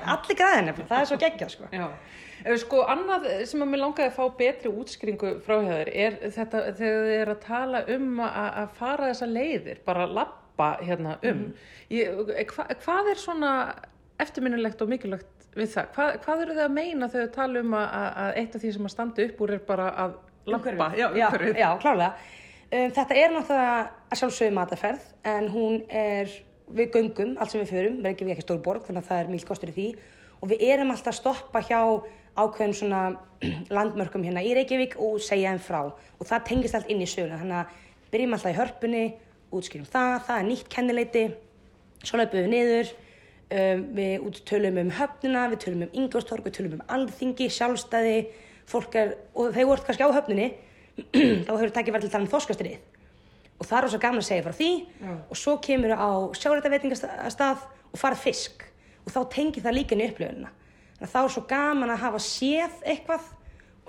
[0.91, 1.71] það er svo geggjað sko.
[2.45, 6.17] Eh, sko annað sem að mér langaði að fá betri útskringu frá hjá þér er
[6.23, 11.17] þetta þegar þið er að tala um að, að fara þessa leiðir, bara lappa hérna
[11.27, 11.45] um.
[11.91, 12.23] Ég,
[12.53, 13.53] hva, hvað er svona
[14.19, 15.93] eftirminnilegt og mikilvægt við það?
[15.95, 17.87] Hva, hvað eru þið að meina þegar þið tala um að,
[18.23, 20.19] að eitt af því sem að standa upp úr er bara að
[20.49, 20.91] lappa?
[20.99, 21.27] Já, já,
[21.59, 23.73] já, klálega um, þetta er náttúrulega
[24.09, 26.31] að sjálfsögðu mataferð en hún er
[26.69, 29.29] við göngum, allt sem við förum, við erum ekki stór borg þannig að það er
[29.33, 29.87] mjög kostur í því
[30.39, 31.79] og við erum alltaf að stoppa hjá
[32.37, 33.01] ákveðum svona
[33.77, 35.81] landmörkum hérna í Reykjavík og segja þeim frá.
[36.19, 37.39] Og það tengist allt inn í söguna.
[37.41, 37.77] Þannig að
[38.13, 39.03] byrjum alltaf í hörpunni
[39.55, 41.23] útskýrum það, það er nýtt kennileiti
[42.05, 46.57] svo löpum við niður um, við út tölum um höfnina við tölum um Ingolstorg, við
[46.59, 48.19] tölum um alþingi sjálfstæði,
[48.69, 50.47] fólk er og þegar voru kannski á höfninni
[51.47, 52.77] þá hefur takkið verið til að tala um þoskastrið
[53.59, 54.69] og það er rosa gaman að segja frá því.
[55.27, 56.09] Og svo kemur á
[56.39, 58.63] sjárættaveitingastað og farið fisk.
[59.03, 60.58] Og þá tengir það líka inn í upplöfunina þannig að
[61.07, 63.27] þá er svo gaman að hafa séð eitthvað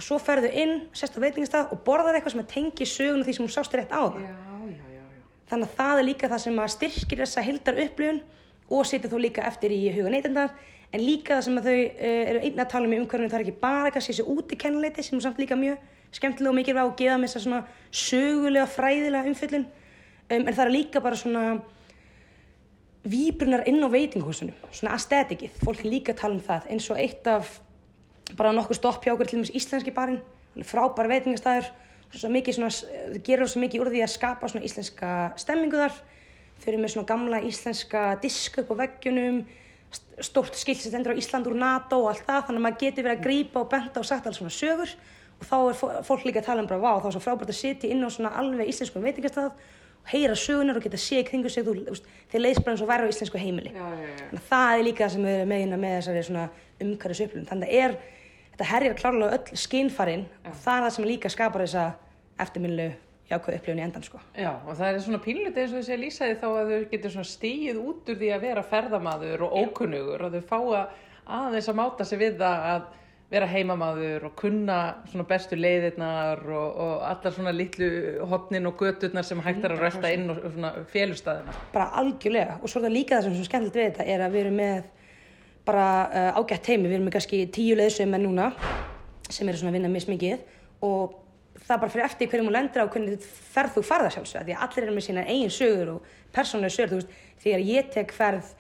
[0.00, 3.44] og svo ferðu inn, sest á veitingastað og borðar eitthvað sem tengi söguna því sem
[3.44, 4.34] hún sást rétt á það Já,
[4.70, 5.02] já, já,
[5.50, 8.20] þannig að það er líka það sem styrkir þessa hildar upplifun
[8.70, 10.54] og setur þó líka eftir í huga neytendar
[10.90, 13.40] en líka það sem að þau uh, eru einnig að tala um í umhverfinu það
[13.40, 15.82] er ekki bara kannski þessi útikennuleiti sem er samt líka mjög
[16.14, 17.60] skemmtilega og mikilvæg og geða með þessa svona
[17.94, 21.44] sögulega fræðilega umfyllun um, en það er líka bara svona
[23.04, 27.60] víbrunar inn á veitinghúsinu svona aesthetikið, fólk líka tala um það eins og eitt af
[28.36, 30.20] bara nokkuð stopp hjá okkur til dæmis íslenski barinn.
[30.66, 31.70] Frábær veitingastæður
[32.12, 32.70] svo mikið svona,
[33.14, 35.96] þau gerir svo mikið úr því að skapa svona íslenska stemmingu þar.
[36.60, 39.40] Þau eru með svona gamla íslenska diska upp á veggjunum
[39.90, 42.80] st- stórt skilt sem stendur á Ísland úr NATO og allt það, þannig að maður
[42.84, 44.92] getur verið að grípa og benda og sagt alls svona sögur.
[45.40, 47.48] Og þá er fó- fólk líka að tala um bara, vá, þá er svo frábært
[47.54, 49.50] að sitja inn á svona alveg íslenskum veitingastað.
[49.50, 49.52] og
[50.10, 51.66] heyra sögunar og geta séð kringu sig,
[52.30, 54.40] þeir leiðs bara eins og væri á íslensku heimili Já, já, já.
[54.48, 56.48] Það er líka það sem við erum meina með þessari
[56.80, 57.46] umhverfis upplifun.
[57.50, 57.96] Þannig að er,
[58.54, 61.84] þetta herjar klárlega öll skinnfarinn og það er það sem líka skapar þessa
[62.40, 62.88] eftirminlu
[63.30, 64.20] jákvæð upplifun í endan sko.
[64.34, 67.30] Já, og það er svona pínlítið eins og þessi lýsaði þá að þau getur svona
[67.30, 70.96] stíið út úr því að vera ferðamaður og ókunnugur og þau fá að
[71.40, 72.88] aðeins að máta sig við það að
[73.30, 74.76] vera heimamaður og kunna
[75.10, 77.90] svona bestu leiðirnar og, og allar svona litlu
[78.30, 81.54] hotnin og göturnar sem hægt er að rölda inn og svona félustæðina.
[81.74, 82.58] Bara algjörlega.
[82.58, 84.44] Og svo er það líka það sem er svo skemmtilegt við þetta er að við
[84.46, 84.90] erum með
[85.70, 88.50] bara uh, ágætt heimi, við erum með kannski tíu leiðsögum en núna
[89.30, 90.46] sem eru svona að vinna mismikið.
[90.88, 91.14] Og
[91.68, 94.64] það bara fyrir eftir hverjum hún lendir á hvernig ferð þú farða sjálfsög því að
[94.66, 98.50] allir eru með sína eigin sögur og persónulega sögur, þú veist, þegar ég tek ferð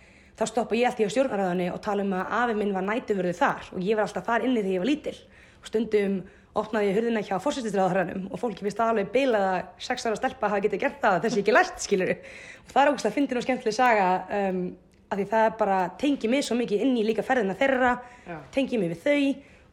[0.40, 3.72] þá stoppa ég alltaf á stjórnaröðunni og tala um að afi minn var nætuvörðu þar
[3.74, 5.16] og ég var alltaf þar inni þegar ég var lítil.
[5.60, 6.20] Og stundum
[6.56, 10.64] opnaði ég hurðina hjá fórsættistráðarhörnum og fólki finnst alveg bilað að sex ára stelpa hafa
[10.64, 13.76] getið gert það þessi ekki lært skilur og það er ógust að fyndin og skemmtileg
[13.76, 14.08] saga
[14.40, 14.64] um,
[15.10, 17.92] að því það er bara tengi mig svo mikið inn í líka ferðina þeirra
[18.26, 18.36] Já.
[18.56, 19.20] tengi mig við þau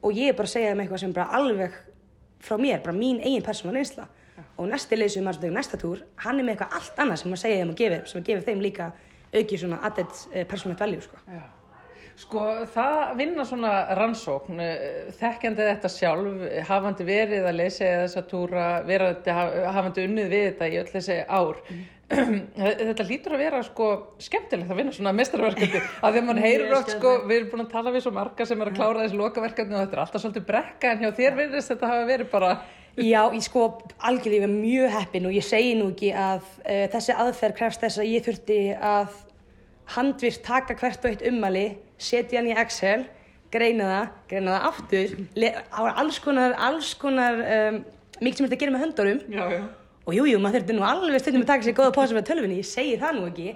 [0.05, 1.81] og ég er bara að segja þeim eitthvað sem bara alveg
[2.45, 4.07] frá mér, bara mín eigin persónulega reynsla.
[4.61, 7.41] Og næsti leysum maður tegur næsta túr hann er með eitthvað allt annað sem maður
[7.41, 8.89] segja þeim og gefur sem að gefur þeim líka
[9.33, 11.21] auki svona added uh, persónulegt value sko.
[12.17, 18.63] Sko það vinna svona rannsókn, eh, þekkjandi þetta sjálf, hafandi verið að leysa þessa túra,
[18.87, 19.35] verandi,
[19.75, 21.61] hafandi unnið við þetta í öll þessi ár.
[21.69, 21.83] Mm.
[22.07, 23.87] Þetta lítur að vera sko
[24.23, 27.73] skemmtilegt að vinna svona mestarverkandi að þegar mann heyrir oft sko, við erum búin að
[27.73, 30.45] tala við svo marga sem er að klára þessi lokaverkandi og þetta er alltaf svolítið
[30.47, 32.51] brekka en hjá þér verðist þetta hafa verið bara...
[32.97, 33.65] Já, ég sko
[34.09, 38.09] algjörlega mjög heppin og ég segi nú ekki að uh, þessi aðferð krefst þess að
[38.09, 39.19] ég þurfti að
[39.97, 41.67] handvist taka hvert og eitt ummali,
[42.01, 43.03] setja hann í Excel,
[43.53, 45.13] greina það, greina það aftur,
[45.91, 47.83] alls konar, alls konar um,
[48.17, 49.61] mikið sem þetta gerir með höndarum já, já.
[50.07, 52.59] Og jújú, jú, maður þurfti nú alveg stundum að taka sér góða pósa með tölfunni,
[52.61, 53.53] ég segi það nú ekki,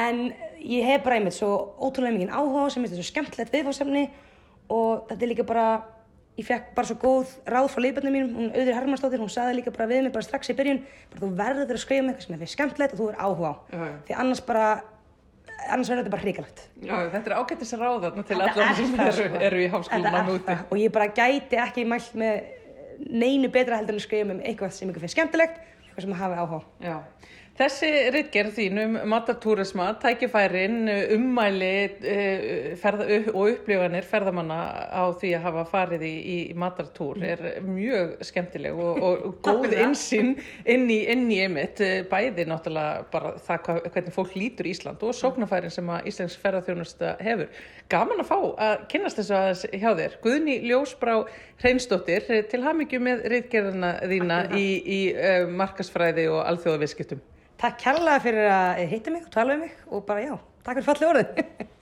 [0.00, 0.20] en
[0.64, 4.04] ég hef bara einmitt svo ótrúlega mikið áhuga sem er svo skemmtilegt viðfáðsefni
[4.72, 5.66] og þetta er líka bara,
[6.40, 9.74] ég fekk bara svo góð ráð frá leifböndum mínum, hún auður Hermansdóttir, hún saði líka
[9.74, 10.80] bara við mig bara strax í byrjun,
[11.12, 13.54] bara þú verður að skrifa um eitthvað sem er skemmtilegt og þú er áhuga á,
[13.60, 13.98] já, já.
[14.08, 14.70] því annars bara
[15.68, 19.40] annars verður þetta bara hrigalegt þetta er ágættis að ráða til allar sem eru, sko.
[19.50, 22.40] eru í háskólan og ég bara gæti ekki mælt með
[23.10, 25.60] neinu betra heldur en að skrifa um eitthvað sem ykkur finnst skemmtilegt
[25.90, 26.60] eitthvað sem að hafa áhuga.
[26.80, 26.96] Já
[27.60, 35.64] Þessi rittgerð þínum matatúrisma, tækifærin, ummæli uh, ferða, og upplifanir ferðamanna á því að hafa
[35.68, 40.30] farið í, í matartúr er mjög skemmtileg og, og góð einsinn
[40.64, 45.74] inn í, inn í einmitt, bæði náttúrulega bara það hvernig fólk lítur Ísland og sóknarfærin
[45.74, 47.50] sem að Íslands ferðarþjónusta hefur.
[47.92, 48.38] Gaman að fá
[48.70, 50.14] að kynast þessu aðeins hjá þér.
[50.24, 51.18] Guðni Ljósbrá
[51.60, 55.00] Hreinsdóttir, til hafmyggju með rittgerðina þína í, í
[55.60, 57.20] markasfræði og alþjóðaviðskiptum.
[57.60, 60.32] Takk kærlega fyrir að hitta mig og tala um mig og bara já,
[60.64, 61.68] takk fyrir fallið orðin.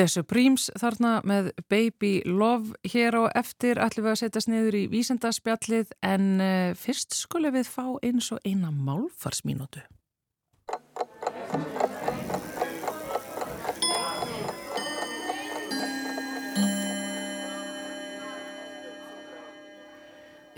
[0.00, 4.80] The Supremes þarna með Baby Love hér á eftir ætlum við að setjast niður í
[4.88, 9.82] vísendaspjallið en uh, fyrst skulum við fá eins og eina málfarsmínútu.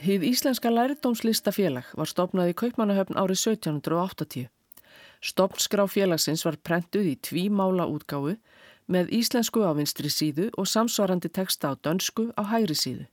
[0.06, 4.46] Hýð Íslenska lærdómslistafélag var stopnað í Kaupmannahöfn árið 1780.
[5.18, 8.38] Stopnskrá félagsins var prentuð í tvímála útgáfu
[8.88, 13.06] með íslensku á vinstri síðu og samsvarandi texta á dönsku á hægri síðu.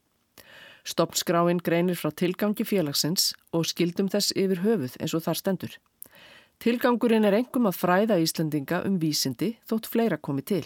[0.87, 5.73] Stoppskráin greinir frá tilgangi félagsins og skildum þess yfir höfuð eins og þar stendur.
[6.59, 10.65] Tilgangurinn er engum að fræða Íslandinga um vísindi þótt fleira komi til.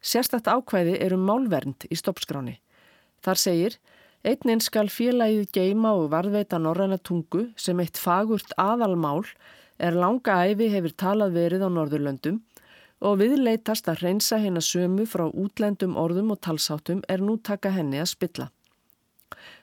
[0.00, 2.58] Sérstætt ákvæði er um málvernd í stoppskráni.
[3.24, 3.76] Þar segir,
[4.22, 9.24] einnin skal félagið geima og varðveita norræna tungu sem eitt fagurt aðalmál
[9.78, 12.40] er langa æfi hefur talað verið á Norðurlöndum
[13.00, 18.00] og viðleitast að reynsa hennar sömu frá útlendum orðum og talsáttum er nú taka henni
[18.02, 18.48] að spilla.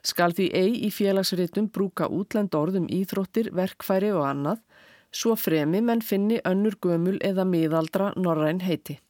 [0.06, 4.62] Skal því eigi í félagsritum brúka útlend orðum íþróttir, verkfæri og annað,
[5.10, 9.00] svo fremi menn finni önnur gömul eða miðaldra norræn heiti.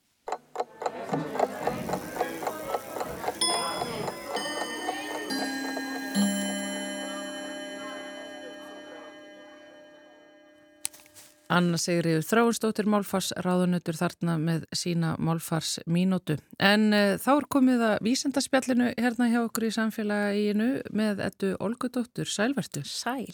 [11.52, 16.38] Anna Sigriður Þráinsdóttir Málfars ráðunötur þarna með sína Málfars mínútu.
[16.58, 22.30] En uh, þá er komið að vísendaspjallinu hérna hjá okkur í samfélaginu með ettu Olgudóttur
[22.30, 22.82] Sælvertu.
[22.86, 23.30] Sæl.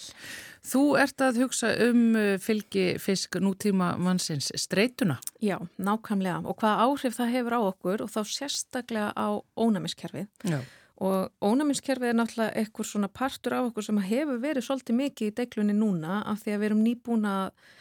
[0.66, 5.18] Þú ert að hugsa um uh, fylgi fisk nútíma mannsins streytuna.
[5.42, 10.28] Já, nákvæmlega og hvaða áhrif það hefur á okkur og þá sérstaklega á ónæmiskerfið.
[10.52, 10.60] Já.
[11.02, 15.34] Og ónæmiskerfið er náttúrulega eitthvað svona partur af okkur sem hefur verið svolítið mikið í
[15.40, 17.78] deglunni núna af því að við erum nýbúna að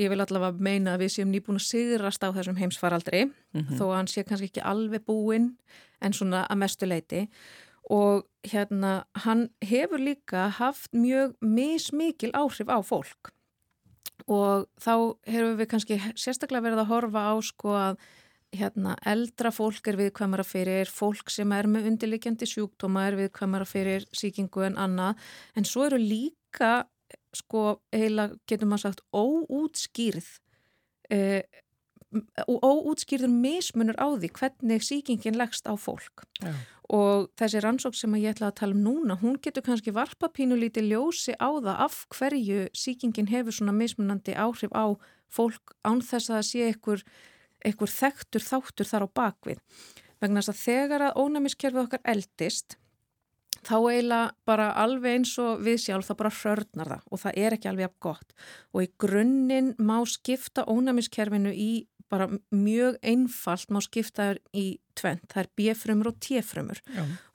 [0.00, 3.76] ég vil allavega meina að við séum nýbúin að sigrast á þessum heimsfaraldri mm -hmm.
[3.76, 5.56] þó að hann sé kannski ekki alveg búinn
[6.00, 7.28] en svona að mestu leiti
[7.90, 13.32] og hérna hann hefur líka haft mjög mismikil áhrif á fólk.
[14.26, 17.96] Og þá hefur við kannski sérstaklega verið að horfa á sko að
[18.52, 24.06] hérna eldra fólk er viðkvæmara fyrir fólk sem er með undirlikjandi sjúkdóma er viðkvæmara fyrir
[24.12, 25.16] síkingu en annað.
[25.56, 26.84] En svo eru líka
[27.36, 30.28] sko heila getur maður sagt óútskýrð
[31.12, 31.42] uh,
[32.46, 36.52] óútskýrður mismunur á því hvernig síkingin leggst á fólk Já.
[36.92, 40.84] og þessi rannsók sem ég ætla að tala um núna hún getur kannski varpa pínulíti
[40.84, 44.92] ljósi á það af hverju síkingin hefur svona mismunandi áhrif á
[45.32, 47.04] fólk án þess að það sé einhver,
[47.64, 49.64] einhver þekktur þáttur þar á bakvið
[50.20, 52.76] vegna þess að þegar að ónæmiskerfið okkar eldist
[53.66, 57.56] þá eiginlega bara alveg eins og við sjálf það bara hrörnar það og það er
[57.56, 58.34] ekki alveg af gott.
[58.74, 61.70] Og í grunninn má skipta ónæmiskerfinu í
[62.12, 64.66] bara mjög einfalt má skipta í
[64.98, 66.82] tvent, það er B-frumur og T-frumur.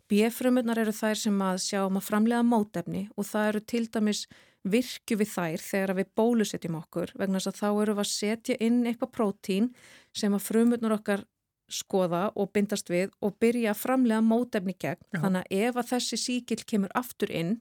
[0.08, 4.28] B-frumurnar eru þær sem að sjá um að framlega mótefni og það eru til dæmis
[4.68, 8.60] virkju við þær þegar við bólusetjum okkur vegna þess að þá eru við að setja
[8.68, 9.72] inn eitthvað prótín
[10.16, 11.26] sem að frumurnar okkar
[11.68, 15.04] skoða og bindast við og byrja að framlega mótefni gegn.
[15.12, 15.22] Já.
[15.22, 17.58] Þannig að ef að þessi síkil kemur aftur inn,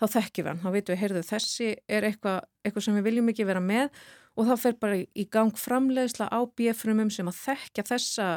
[0.00, 0.62] þá þekkjum við hann.
[0.62, 3.90] Þá veitum við, heyrðu, þessi er eitthvað, eitthvað sem við viljum ekki vera með
[4.38, 8.28] og þá fer bara í gang framlegsla á bjöfrumum sem að þekkja þessa,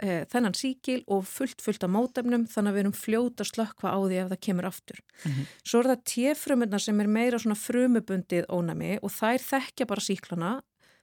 [0.00, 3.98] e, þennan síkil og fullt fullt af mótefnum þannig að við erum fljóta slökkva á
[4.00, 5.02] því ef það kemur aftur.
[5.22, 5.46] Mm -hmm.
[5.62, 10.52] Svo er það tjefrumurna sem er meira svona frumubundið ónami og þær þekkja bara síklana,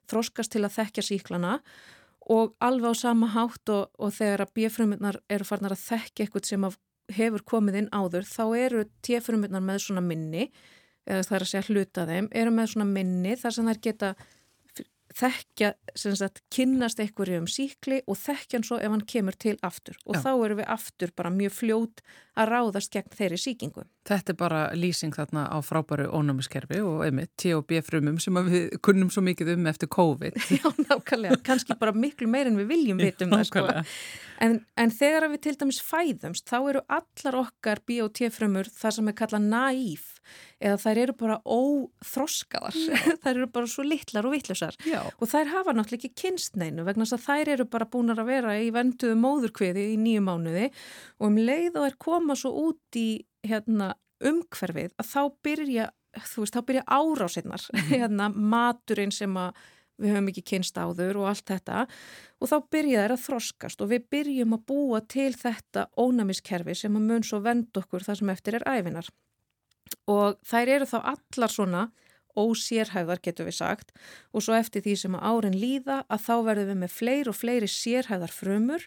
[0.10, 1.62] þróskast til að þekkja síklana
[2.28, 6.50] og alveg á sama hátt og, og þegar að bjöfrumurnar eru farnar að þekka eitthvað
[6.50, 6.68] sem
[7.16, 10.50] hefur komið inn áður þá eru tjefrumurnar með svona minni
[11.10, 14.12] eða það er að segja hluta þeim eru með svona minni þar sem þær geta
[15.20, 19.58] þekkja, sem sagt, kynnast einhverju um síkli og þekkja hann svo ef hann kemur til
[19.66, 20.22] aftur og Já.
[20.26, 22.04] þá eru við aftur bara mjög fljót
[22.40, 23.84] að ráðast gegn þeirri síkingu.
[24.08, 29.12] Þetta er bara lýsing þarna á frábæru ónumiskerfi og einmitt T&B frumum sem við kunnum
[29.12, 30.40] svo mikið um eftir COVID.
[30.60, 33.66] Já, nákvæmlega, kannski bara miklu meir en við viljum vitum það sko.
[34.40, 39.12] En, en þegar við til dæmis fæðumst, þá eru allar okkar B&T frumur það sem
[39.12, 40.14] er kallað naíf
[40.60, 42.78] eða þær eru bara óþroskaðar,
[43.24, 47.20] þær eru bara svo litlar og vittlusar og þær hafa náttúrulega ekki kynstneinu vegna þess
[47.20, 50.70] að þær eru bara búin að vera í venduðu móðurkviði í nýju mánuði
[51.20, 53.10] og um leið og er koma svo út í
[53.48, 55.90] hérna, umhverfið að þá byrja,
[56.36, 57.92] veist, þá byrja árásinnar, mhm.
[57.96, 59.54] hérna, maturinn sem að
[60.00, 61.86] við höfum ekki kynst áður og allt þetta.
[62.40, 66.96] Og þá byrja þær að þroskast og við byrjum að búa til þetta ónæmiskerfi sem
[66.96, 69.10] að mun svo vend okkur það sem eftir er æfinar
[70.10, 71.88] og þær eru þá allar svona
[72.40, 73.94] ósérhæðar getur við sagt.
[74.34, 77.38] Og svo eftir því sem að árin líða að þá verðum við með fleiri og
[77.38, 78.86] fleiri sérhæðar frumur.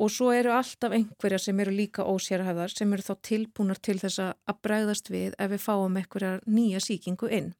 [0.00, 4.22] Og svo eru alltaf einhverja sem eru líka ósérhæðar sem eru þá tilbúnar til þess
[4.22, 7.52] að bregðast við ef við fáum einhverja nýja síkingu inn.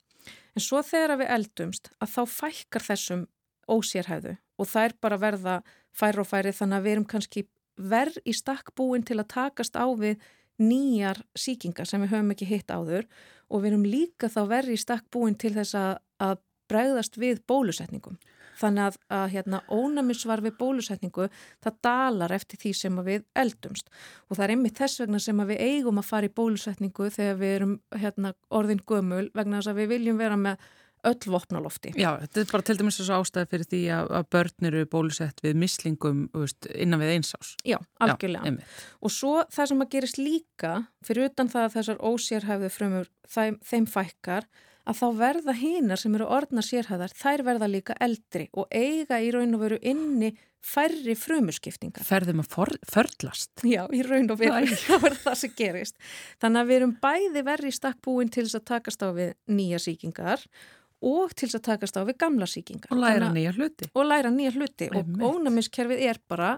[0.56, 3.26] En svo þegar við eldumst að þá fækkar þessum
[3.70, 5.56] ósérhæðu og það er bara verða
[5.96, 7.44] fær og færi þannig að við erum kannski
[7.80, 10.20] verð í stakkbúin til að takast á við
[10.60, 13.06] nýjar síkingar sem við höfum ekki hitt áður
[13.50, 15.92] og við erum líka þá verið í stakk búin til þess að,
[16.22, 16.36] að
[16.70, 18.18] bregðast við bólusetningum.
[18.60, 21.28] þannig að, að hérna, ónæmisvar við bólusetningu
[21.64, 23.88] það dalar eftir því sem við eldumst
[24.28, 27.54] og það er einmitt þess vegna sem við eigum að fara í bólusetningu þegar við
[27.54, 30.68] erum hérna, orðin gömul vegna þess að við viljum vera með
[31.08, 31.92] öll vopnalofti.
[31.98, 35.44] Já, þetta er bara til dæmis þessu ástæði fyrir því að, að börn eru bólusett
[35.44, 37.54] við mislingum veist, innan við einsás.
[37.66, 38.52] Já, algjörlega.
[38.52, 40.74] Já, og svo það sem að gerist líka
[41.06, 44.50] fyrir utan það að þessar ósérhæfðu frumur þeim, þeim fækkar
[44.88, 49.30] að þá verða hínar sem eru orðna sérhæðar, þær verða líka eldri og eiga í
[49.34, 52.04] raun og veru inni færri frumuskiptingar.
[52.04, 53.52] Ferðum að for, förlast.
[53.64, 55.96] Já, í raun og veru, það verður það sem gerist.
[56.42, 60.44] Þannig að við erum bæði verri stakkbúin til þess að takast á við nýja síkingar
[60.44, 62.92] og til að takast á við gamla síkingar.
[62.92, 63.90] Og læra nýja hluti.
[63.94, 66.54] Og læra nýja hluti og ónæmiskerfið er bara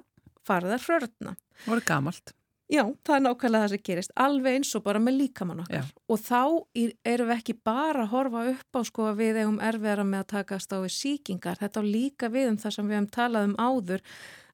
[0.46, 1.36] farið að hrörna.
[1.66, 2.34] Og er gamalt.
[2.72, 5.82] Já, það er nákvæmlega það sem gerist, alveg eins og bara með líkamann okkar.
[5.82, 6.04] Já.
[6.08, 6.40] Og þá
[7.04, 10.30] erum við ekki bara að horfa upp á sko að við eigum erfiðara með að
[10.32, 11.60] takast á við síkingar.
[11.60, 14.06] Þetta á líka við um það sem við hefum talað um áður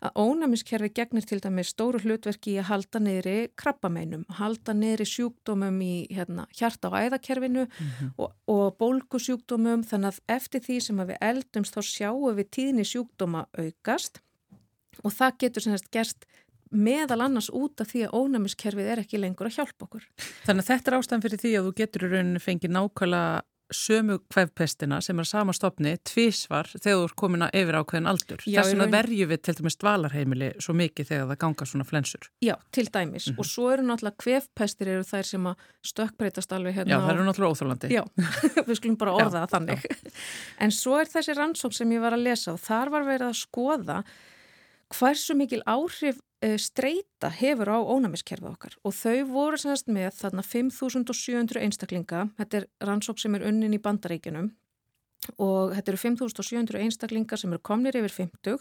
[0.05, 5.81] að ónæmiskerfi gegnir til dæmis stóru hlutverki í að halda niðri krabbameinum, halda niðri sjúkdómum
[5.83, 8.13] í hérna, hjarta og æðakerfinu mm -hmm.
[8.17, 13.47] og, og bólkusjúkdómum þannig að eftir því sem við eldumst þá sjáum við tíðni sjúkdóma
[13.59, 14.23] aukast
[15.03, 16.27] og það getur semst gerst
[16.71, 20.05] meðal annars út af því að ónæmiskerfið er ekki lengur að hjálpa okkur.
[20.45, 23.43] Þannig að þetta er ástæðan fyrir því að þú getur í rauninni fengið nákvæmlega
[23.75, 28.45] sömu kvefpestina sem er sama stopni tvísvar þegar þú er komin að yfir ákveðin aldur.
[28.45, 32.31] Þess vegna verju við til dæmis dvalarheimili svo mikið þegar það ganga svona flensur.
[32.45, 33.27] Já, til dæmis.
[33.27, 33.39] Mm -hmm.
[33.39, 36.91] Og svo eru náttúrulega kvefpestir eru þær sem að stökkbreytast alveg hérna.
[36.91, 37.89] Já, það eru náttúrulega óþálandi.
[37.89, 38.05] Já,
[38.69, 39.83] við skulum bara orða það þannig.
[39.83, 40.11] Já.
[40.65, 43.37] En svo er þessi rannsók sem ég var að lesa og þar var verið að
[43.37, 44.05] skoða
[44.89, 46.19] hversu mikil áhrif
[46.61, 48.77] streyta hefur á ónæmiskerfið okkar.
[48.87, 53.83] Og þau voru sannast með þarna 5.700 einstaklinga, þetta er rannsók sem er unnin í
[53.83, 54.53] bandaríkinum
[55.43, 58.55] og þetta eru 5.700 einstaklinga sem eru komnir yfir 50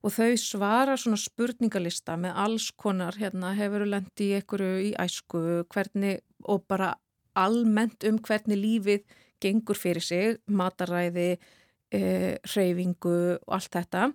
[0.00, 6.20] og þau svara svona spurningalista með alls konar, hérna hefur lendi einhverju í æsku, hvernig
[6.48, 6.94] og bara
[7.36, 11.38] almennt um hvernig lífið gengur fyrir sig, mataræði,
[11.92, 14.06] e, hreyfingu og allt þetta.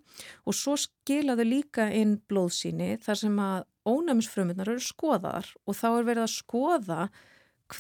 [0.47, 5.51] Og svo skilaðu líka inn blóðsíni þar sem að ónæmisfrömmunar eru skoðaðar.
[5.67, 7.01] Og þá er verið að skoða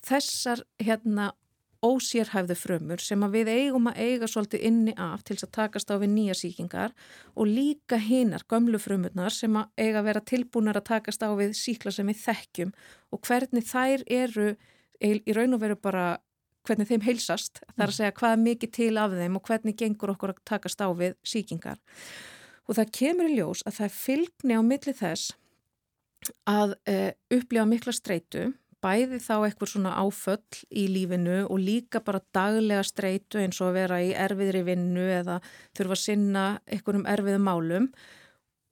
[0.05, 1.31] þessar hérna
[1.85, 5.91] ósérhæfðu frömmur sem að við eigum að eiga svolítið inni af til þess að takast
[5.93, 6.93] á við nýja síkingar
[7.35, 11.53] og líka hinnar, gömlu frömmurnar sem að eiga að vera tilbúinar að takast á við
[11.59, 12.71] síkla sem við þekkjum.
[13.13, 14.47] Og hvernig þær eru
[15.01, 16.07] í raun og veru bara
[16.65, 17.97] hvernig þeim heilsast, þar að mm.
[17.99, 21.15] segja hvað er mikið til af þeim og hvernig gengur okkur að takast á við
[21.25, 21.81] síkingar.
[22.65, 25.35] Og það kemur í ljós að það er fylgni á milli þess
[26.49, 26.95] að e,
[27.37, 28.47] upplifa mikla streitu,
[28.81, 33.79] bæði þá eitthvað svona áföll í lífinu og líka bara daglega streitu eins og að
[33.79, 35.39] vera í erfiðri vinnu eða
[35.77, 37.87] þurfa að sinna einhverjum erfiðum málum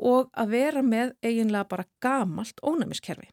[0.04, 3.30] og að vera með eiginlega bara gamalt ónæmiskerfi.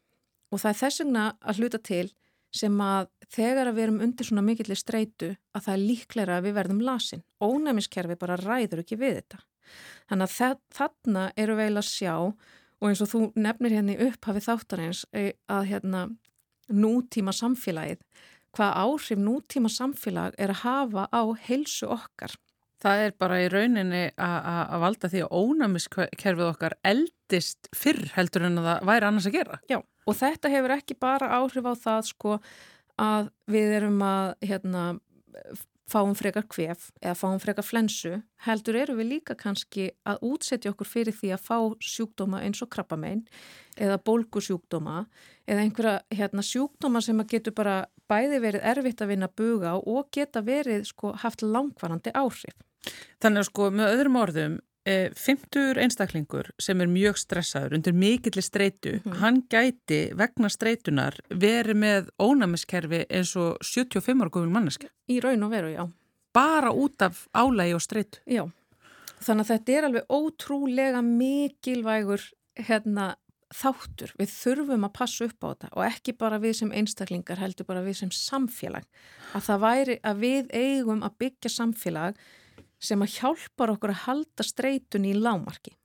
[0.51, 2.07] Og það er þess vegna að hluta til
[2.51, 6.47] sem að þegar að við erum undir svona mikillir streitu að það er líklæra að
[6.47, 7.23] við verðum lasin.
[7.39, 9.39] Ónæmiskerfi bara ræður ekki við þetta.
[10.11, 12.15] Þannig að þarna eru við að sjá
[12.81, 16.03] og eins og þú nefnir hérna í upphafið þáttarins eh, að hérna
[16.71, 18.01] nútíma samfélagið,
[18.55, 22.33] hvað áhrif nútíma samfélag er að hafa á heilsu okkar.
[22.81, 28.61] Það er bara í rauninni að valda því að ónæmiskerfið okkar eldist fyrr heldur en
[28.61, 29.59] að það væri annars að gera.
[29.69, 32.37] Já, og þetta hefur ekki bara áhrif á það sko
[33.01, 34.85] að við erum að hérna,
[35.91, 38.15] fáum frekar kvef eða fáum frekar flensu,
[38.45, 42.71] heldur eru við líka kannski að útsetja okkur fyrir því að fá sjúkdóma eins og
[42.73, 43.25] krabbamein
[43.77, 45.03] eða bólkusjúkdóma
[45.45, 47.77] eða einhverja hérna, sjúkdóma sem að getur bara
[48.11, 52.55] bæði verið erfitt að vinna buga og geta verið sko haft langvarandi áhrif.
[53.21, 58.45] Þannig að sko með öðrum orðum, e, 50 einstaklingur sem er mjög stressaður undir mikillir
[58.45, 59.17] streitu, mm -hmm.
[59.21, 64.89] hann gæti vegna streitunar verið með ónæmiskerfi eins og 75 ára góðum manneski.
[65.09, 65.91] Í raun og veru, já.
[66.33, 68.19] Bara út af álægi og streitu.
[68.25, 68.49] Já,
[69.19, 72.21] þannig að þetta er alveg ótrúlega mikilvægur
[72.55, 73.15] hérna
[73.51, 77.67] þáttur, við þurfum að passa upp á þetta og ekki bara við sem einstaklingar heldur
[77.67, 78.85] bara við sem samfélag
[79.35, 82.21] að það væri að við eigum að byggja samfélag
[82.81, 85.75] sem að hjálpar okkur að halda streitun í lámarki.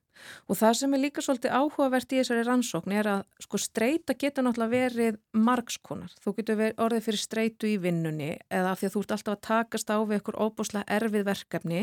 [0.49, 4.47] Og það sem er líka svolítið áhugavert í þessari rannsókn er að sko streita getur
[4.47, 6.13] náttúrulega verið margskonar.
[6.23, 9.43] Þú getur orðið fyrir streitu í vinnunni eða af því að þú ert alltaf að
[9.49, 11.83] takast á við eitthvað óbúslega erfið verkefni.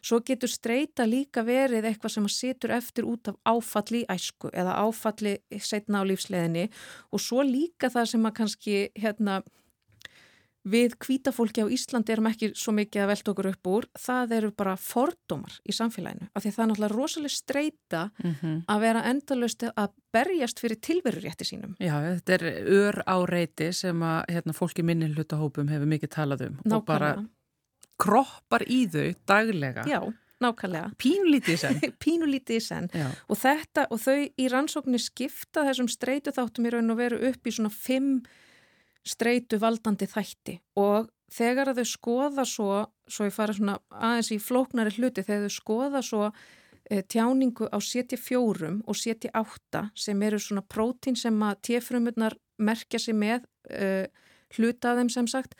[0.00, 4.52] Svo getur streita líka verið eitthvað sem að situr eftir út af áfalli í æsku
[4.52, 6.68] eða áfalli setna á lífsleðinni
[7.10, 9.40] og svo líka það sem að kannski hérna
[10.68, 14.50] við kvítafólki á Íslandi erum ekki svo mikið að velta okkur upp úr, það eru
[14.52, 16.28] bara fordómar í samfélaginu.
[16.34, 18.62] Af því það er náttúrulega rosalega streyta mm -hmm.
[18.68, 21.76] að vera endalust að berjast fyrir tilverurétti sínum.
[21.80, 26.54] Já, þetta er ör áreiti sem að hérna, fólki minni hlutahópum hefur mikið talað um
[26.64, 26.76] Nákvæmlega.
[26.76, 27.26] og bara
[27.98, 29.84] kroppar í þau daglega.
[29.88, 30.00] Já,
[30.40, 30.92] nákvæmlega.
[30.98, 31.80] Pínulítið í senn.
[32.04, 32.90] Pínulítið í senn.
[33.28, 37.46] Og þetta, og þau í rannsóknir skipta þessum streytu þáttum í raun og veru upp
[37.46, 38.22] í svona fimm
[39.06, 42.70] streitu valdandi þætti og þegar þau skoða svo,
[43.08, 46.24] svo ég fara svona aðeins í flóknari hluti, þegar þau skoða svo
[46.90, 53.16] e, tjáningu á CT4 og CT8 sem eru svona prótín sem að tjefrumurnar merkja sig
[53.16, 54.10] með e,
[54.58, 55.56] hluta af þeim sem sagt,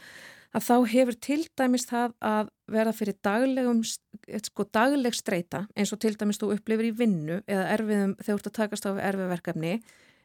[0.56, 3.82] að þá hefur til dæmis það að vera fyrir daglegum,
[4.26, 8.30] eh, sko dagleg streita eins og til dæmis þú upplifir í vinnu eða erfiðum þegar
[8.30, 9.74] þú ert að takast á erfiðverkefni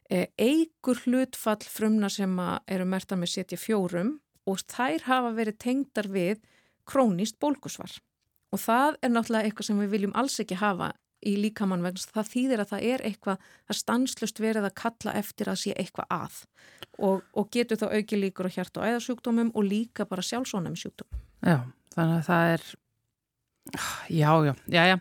[0.10, 2.36] eigur hlutfall frumna sem
[2.68, 6.44] eru mertar með setja fjórum og þær hafa verið tengdar við
[6.86, 7.96] krónist bólkusvar
[8.54, 10.92] og það er náttúrulega eitthvað sem við viljum alls ekki hafa
[11.26, 15.50] í líkamann vegna það þýðir að það er eitthvað að stanslust verið að kalla eftir
[15.50, 16.40] að sé eitthvað að
[17.00, 21.24] og, og getur þá auki líkur á hjart og æðarsjúkdómum og líka bara sjálfsónum sjúkdómum.
[21.42, 21.58] Já,
[21.96, 22.68] þannig að það er
[24.10, 24.98] já, já, já, já.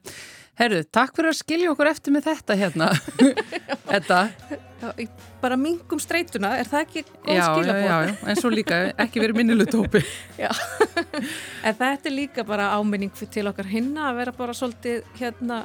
[0.54, 2.90] Herru, takk fyrir að skilja okkur eftir með þetta hérna.
[3.90, 4.20] Þetta
[5.40, 9.22] Bara mingum streytuna, er það ekki góð skilja Já, já, já, en svo líka ekki
[9.22, 10.02] verið minnilutópi
[10.44, 10.50] Já,
[11.64, 15.62] en þetta er líka bara áminning til okkar hinna að vera bara svolítið hérna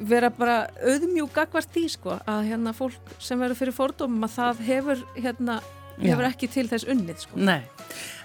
[0.00, 4.64] vera bara auðmjúk akkvært því sko að hérna fólk sem verður fyrir fordómum að það
[4.70, 5.60] hefur hérna
[6.00, 7.36] hefur ekki til þess unnið sko.
[7.36, 7.60] Nei,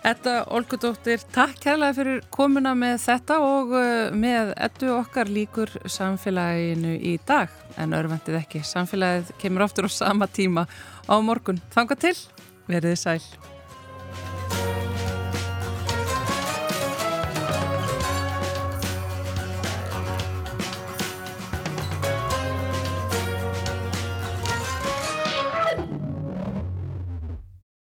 [0.04, 6.96] þetta Olgudóttir takk kærlega fyrir komuna með þetta og uh, með ettu okkar líkur samfélaginu
[7.00, 7.52] í dag
[7.82, 10.68] en örfendið ekki, samfélagið kemur oftur á sama tíma
[11.10, 11.62] á morgun.
[11.74, 12.16] Þanga til,
[12.70, 13.55] verðið sæl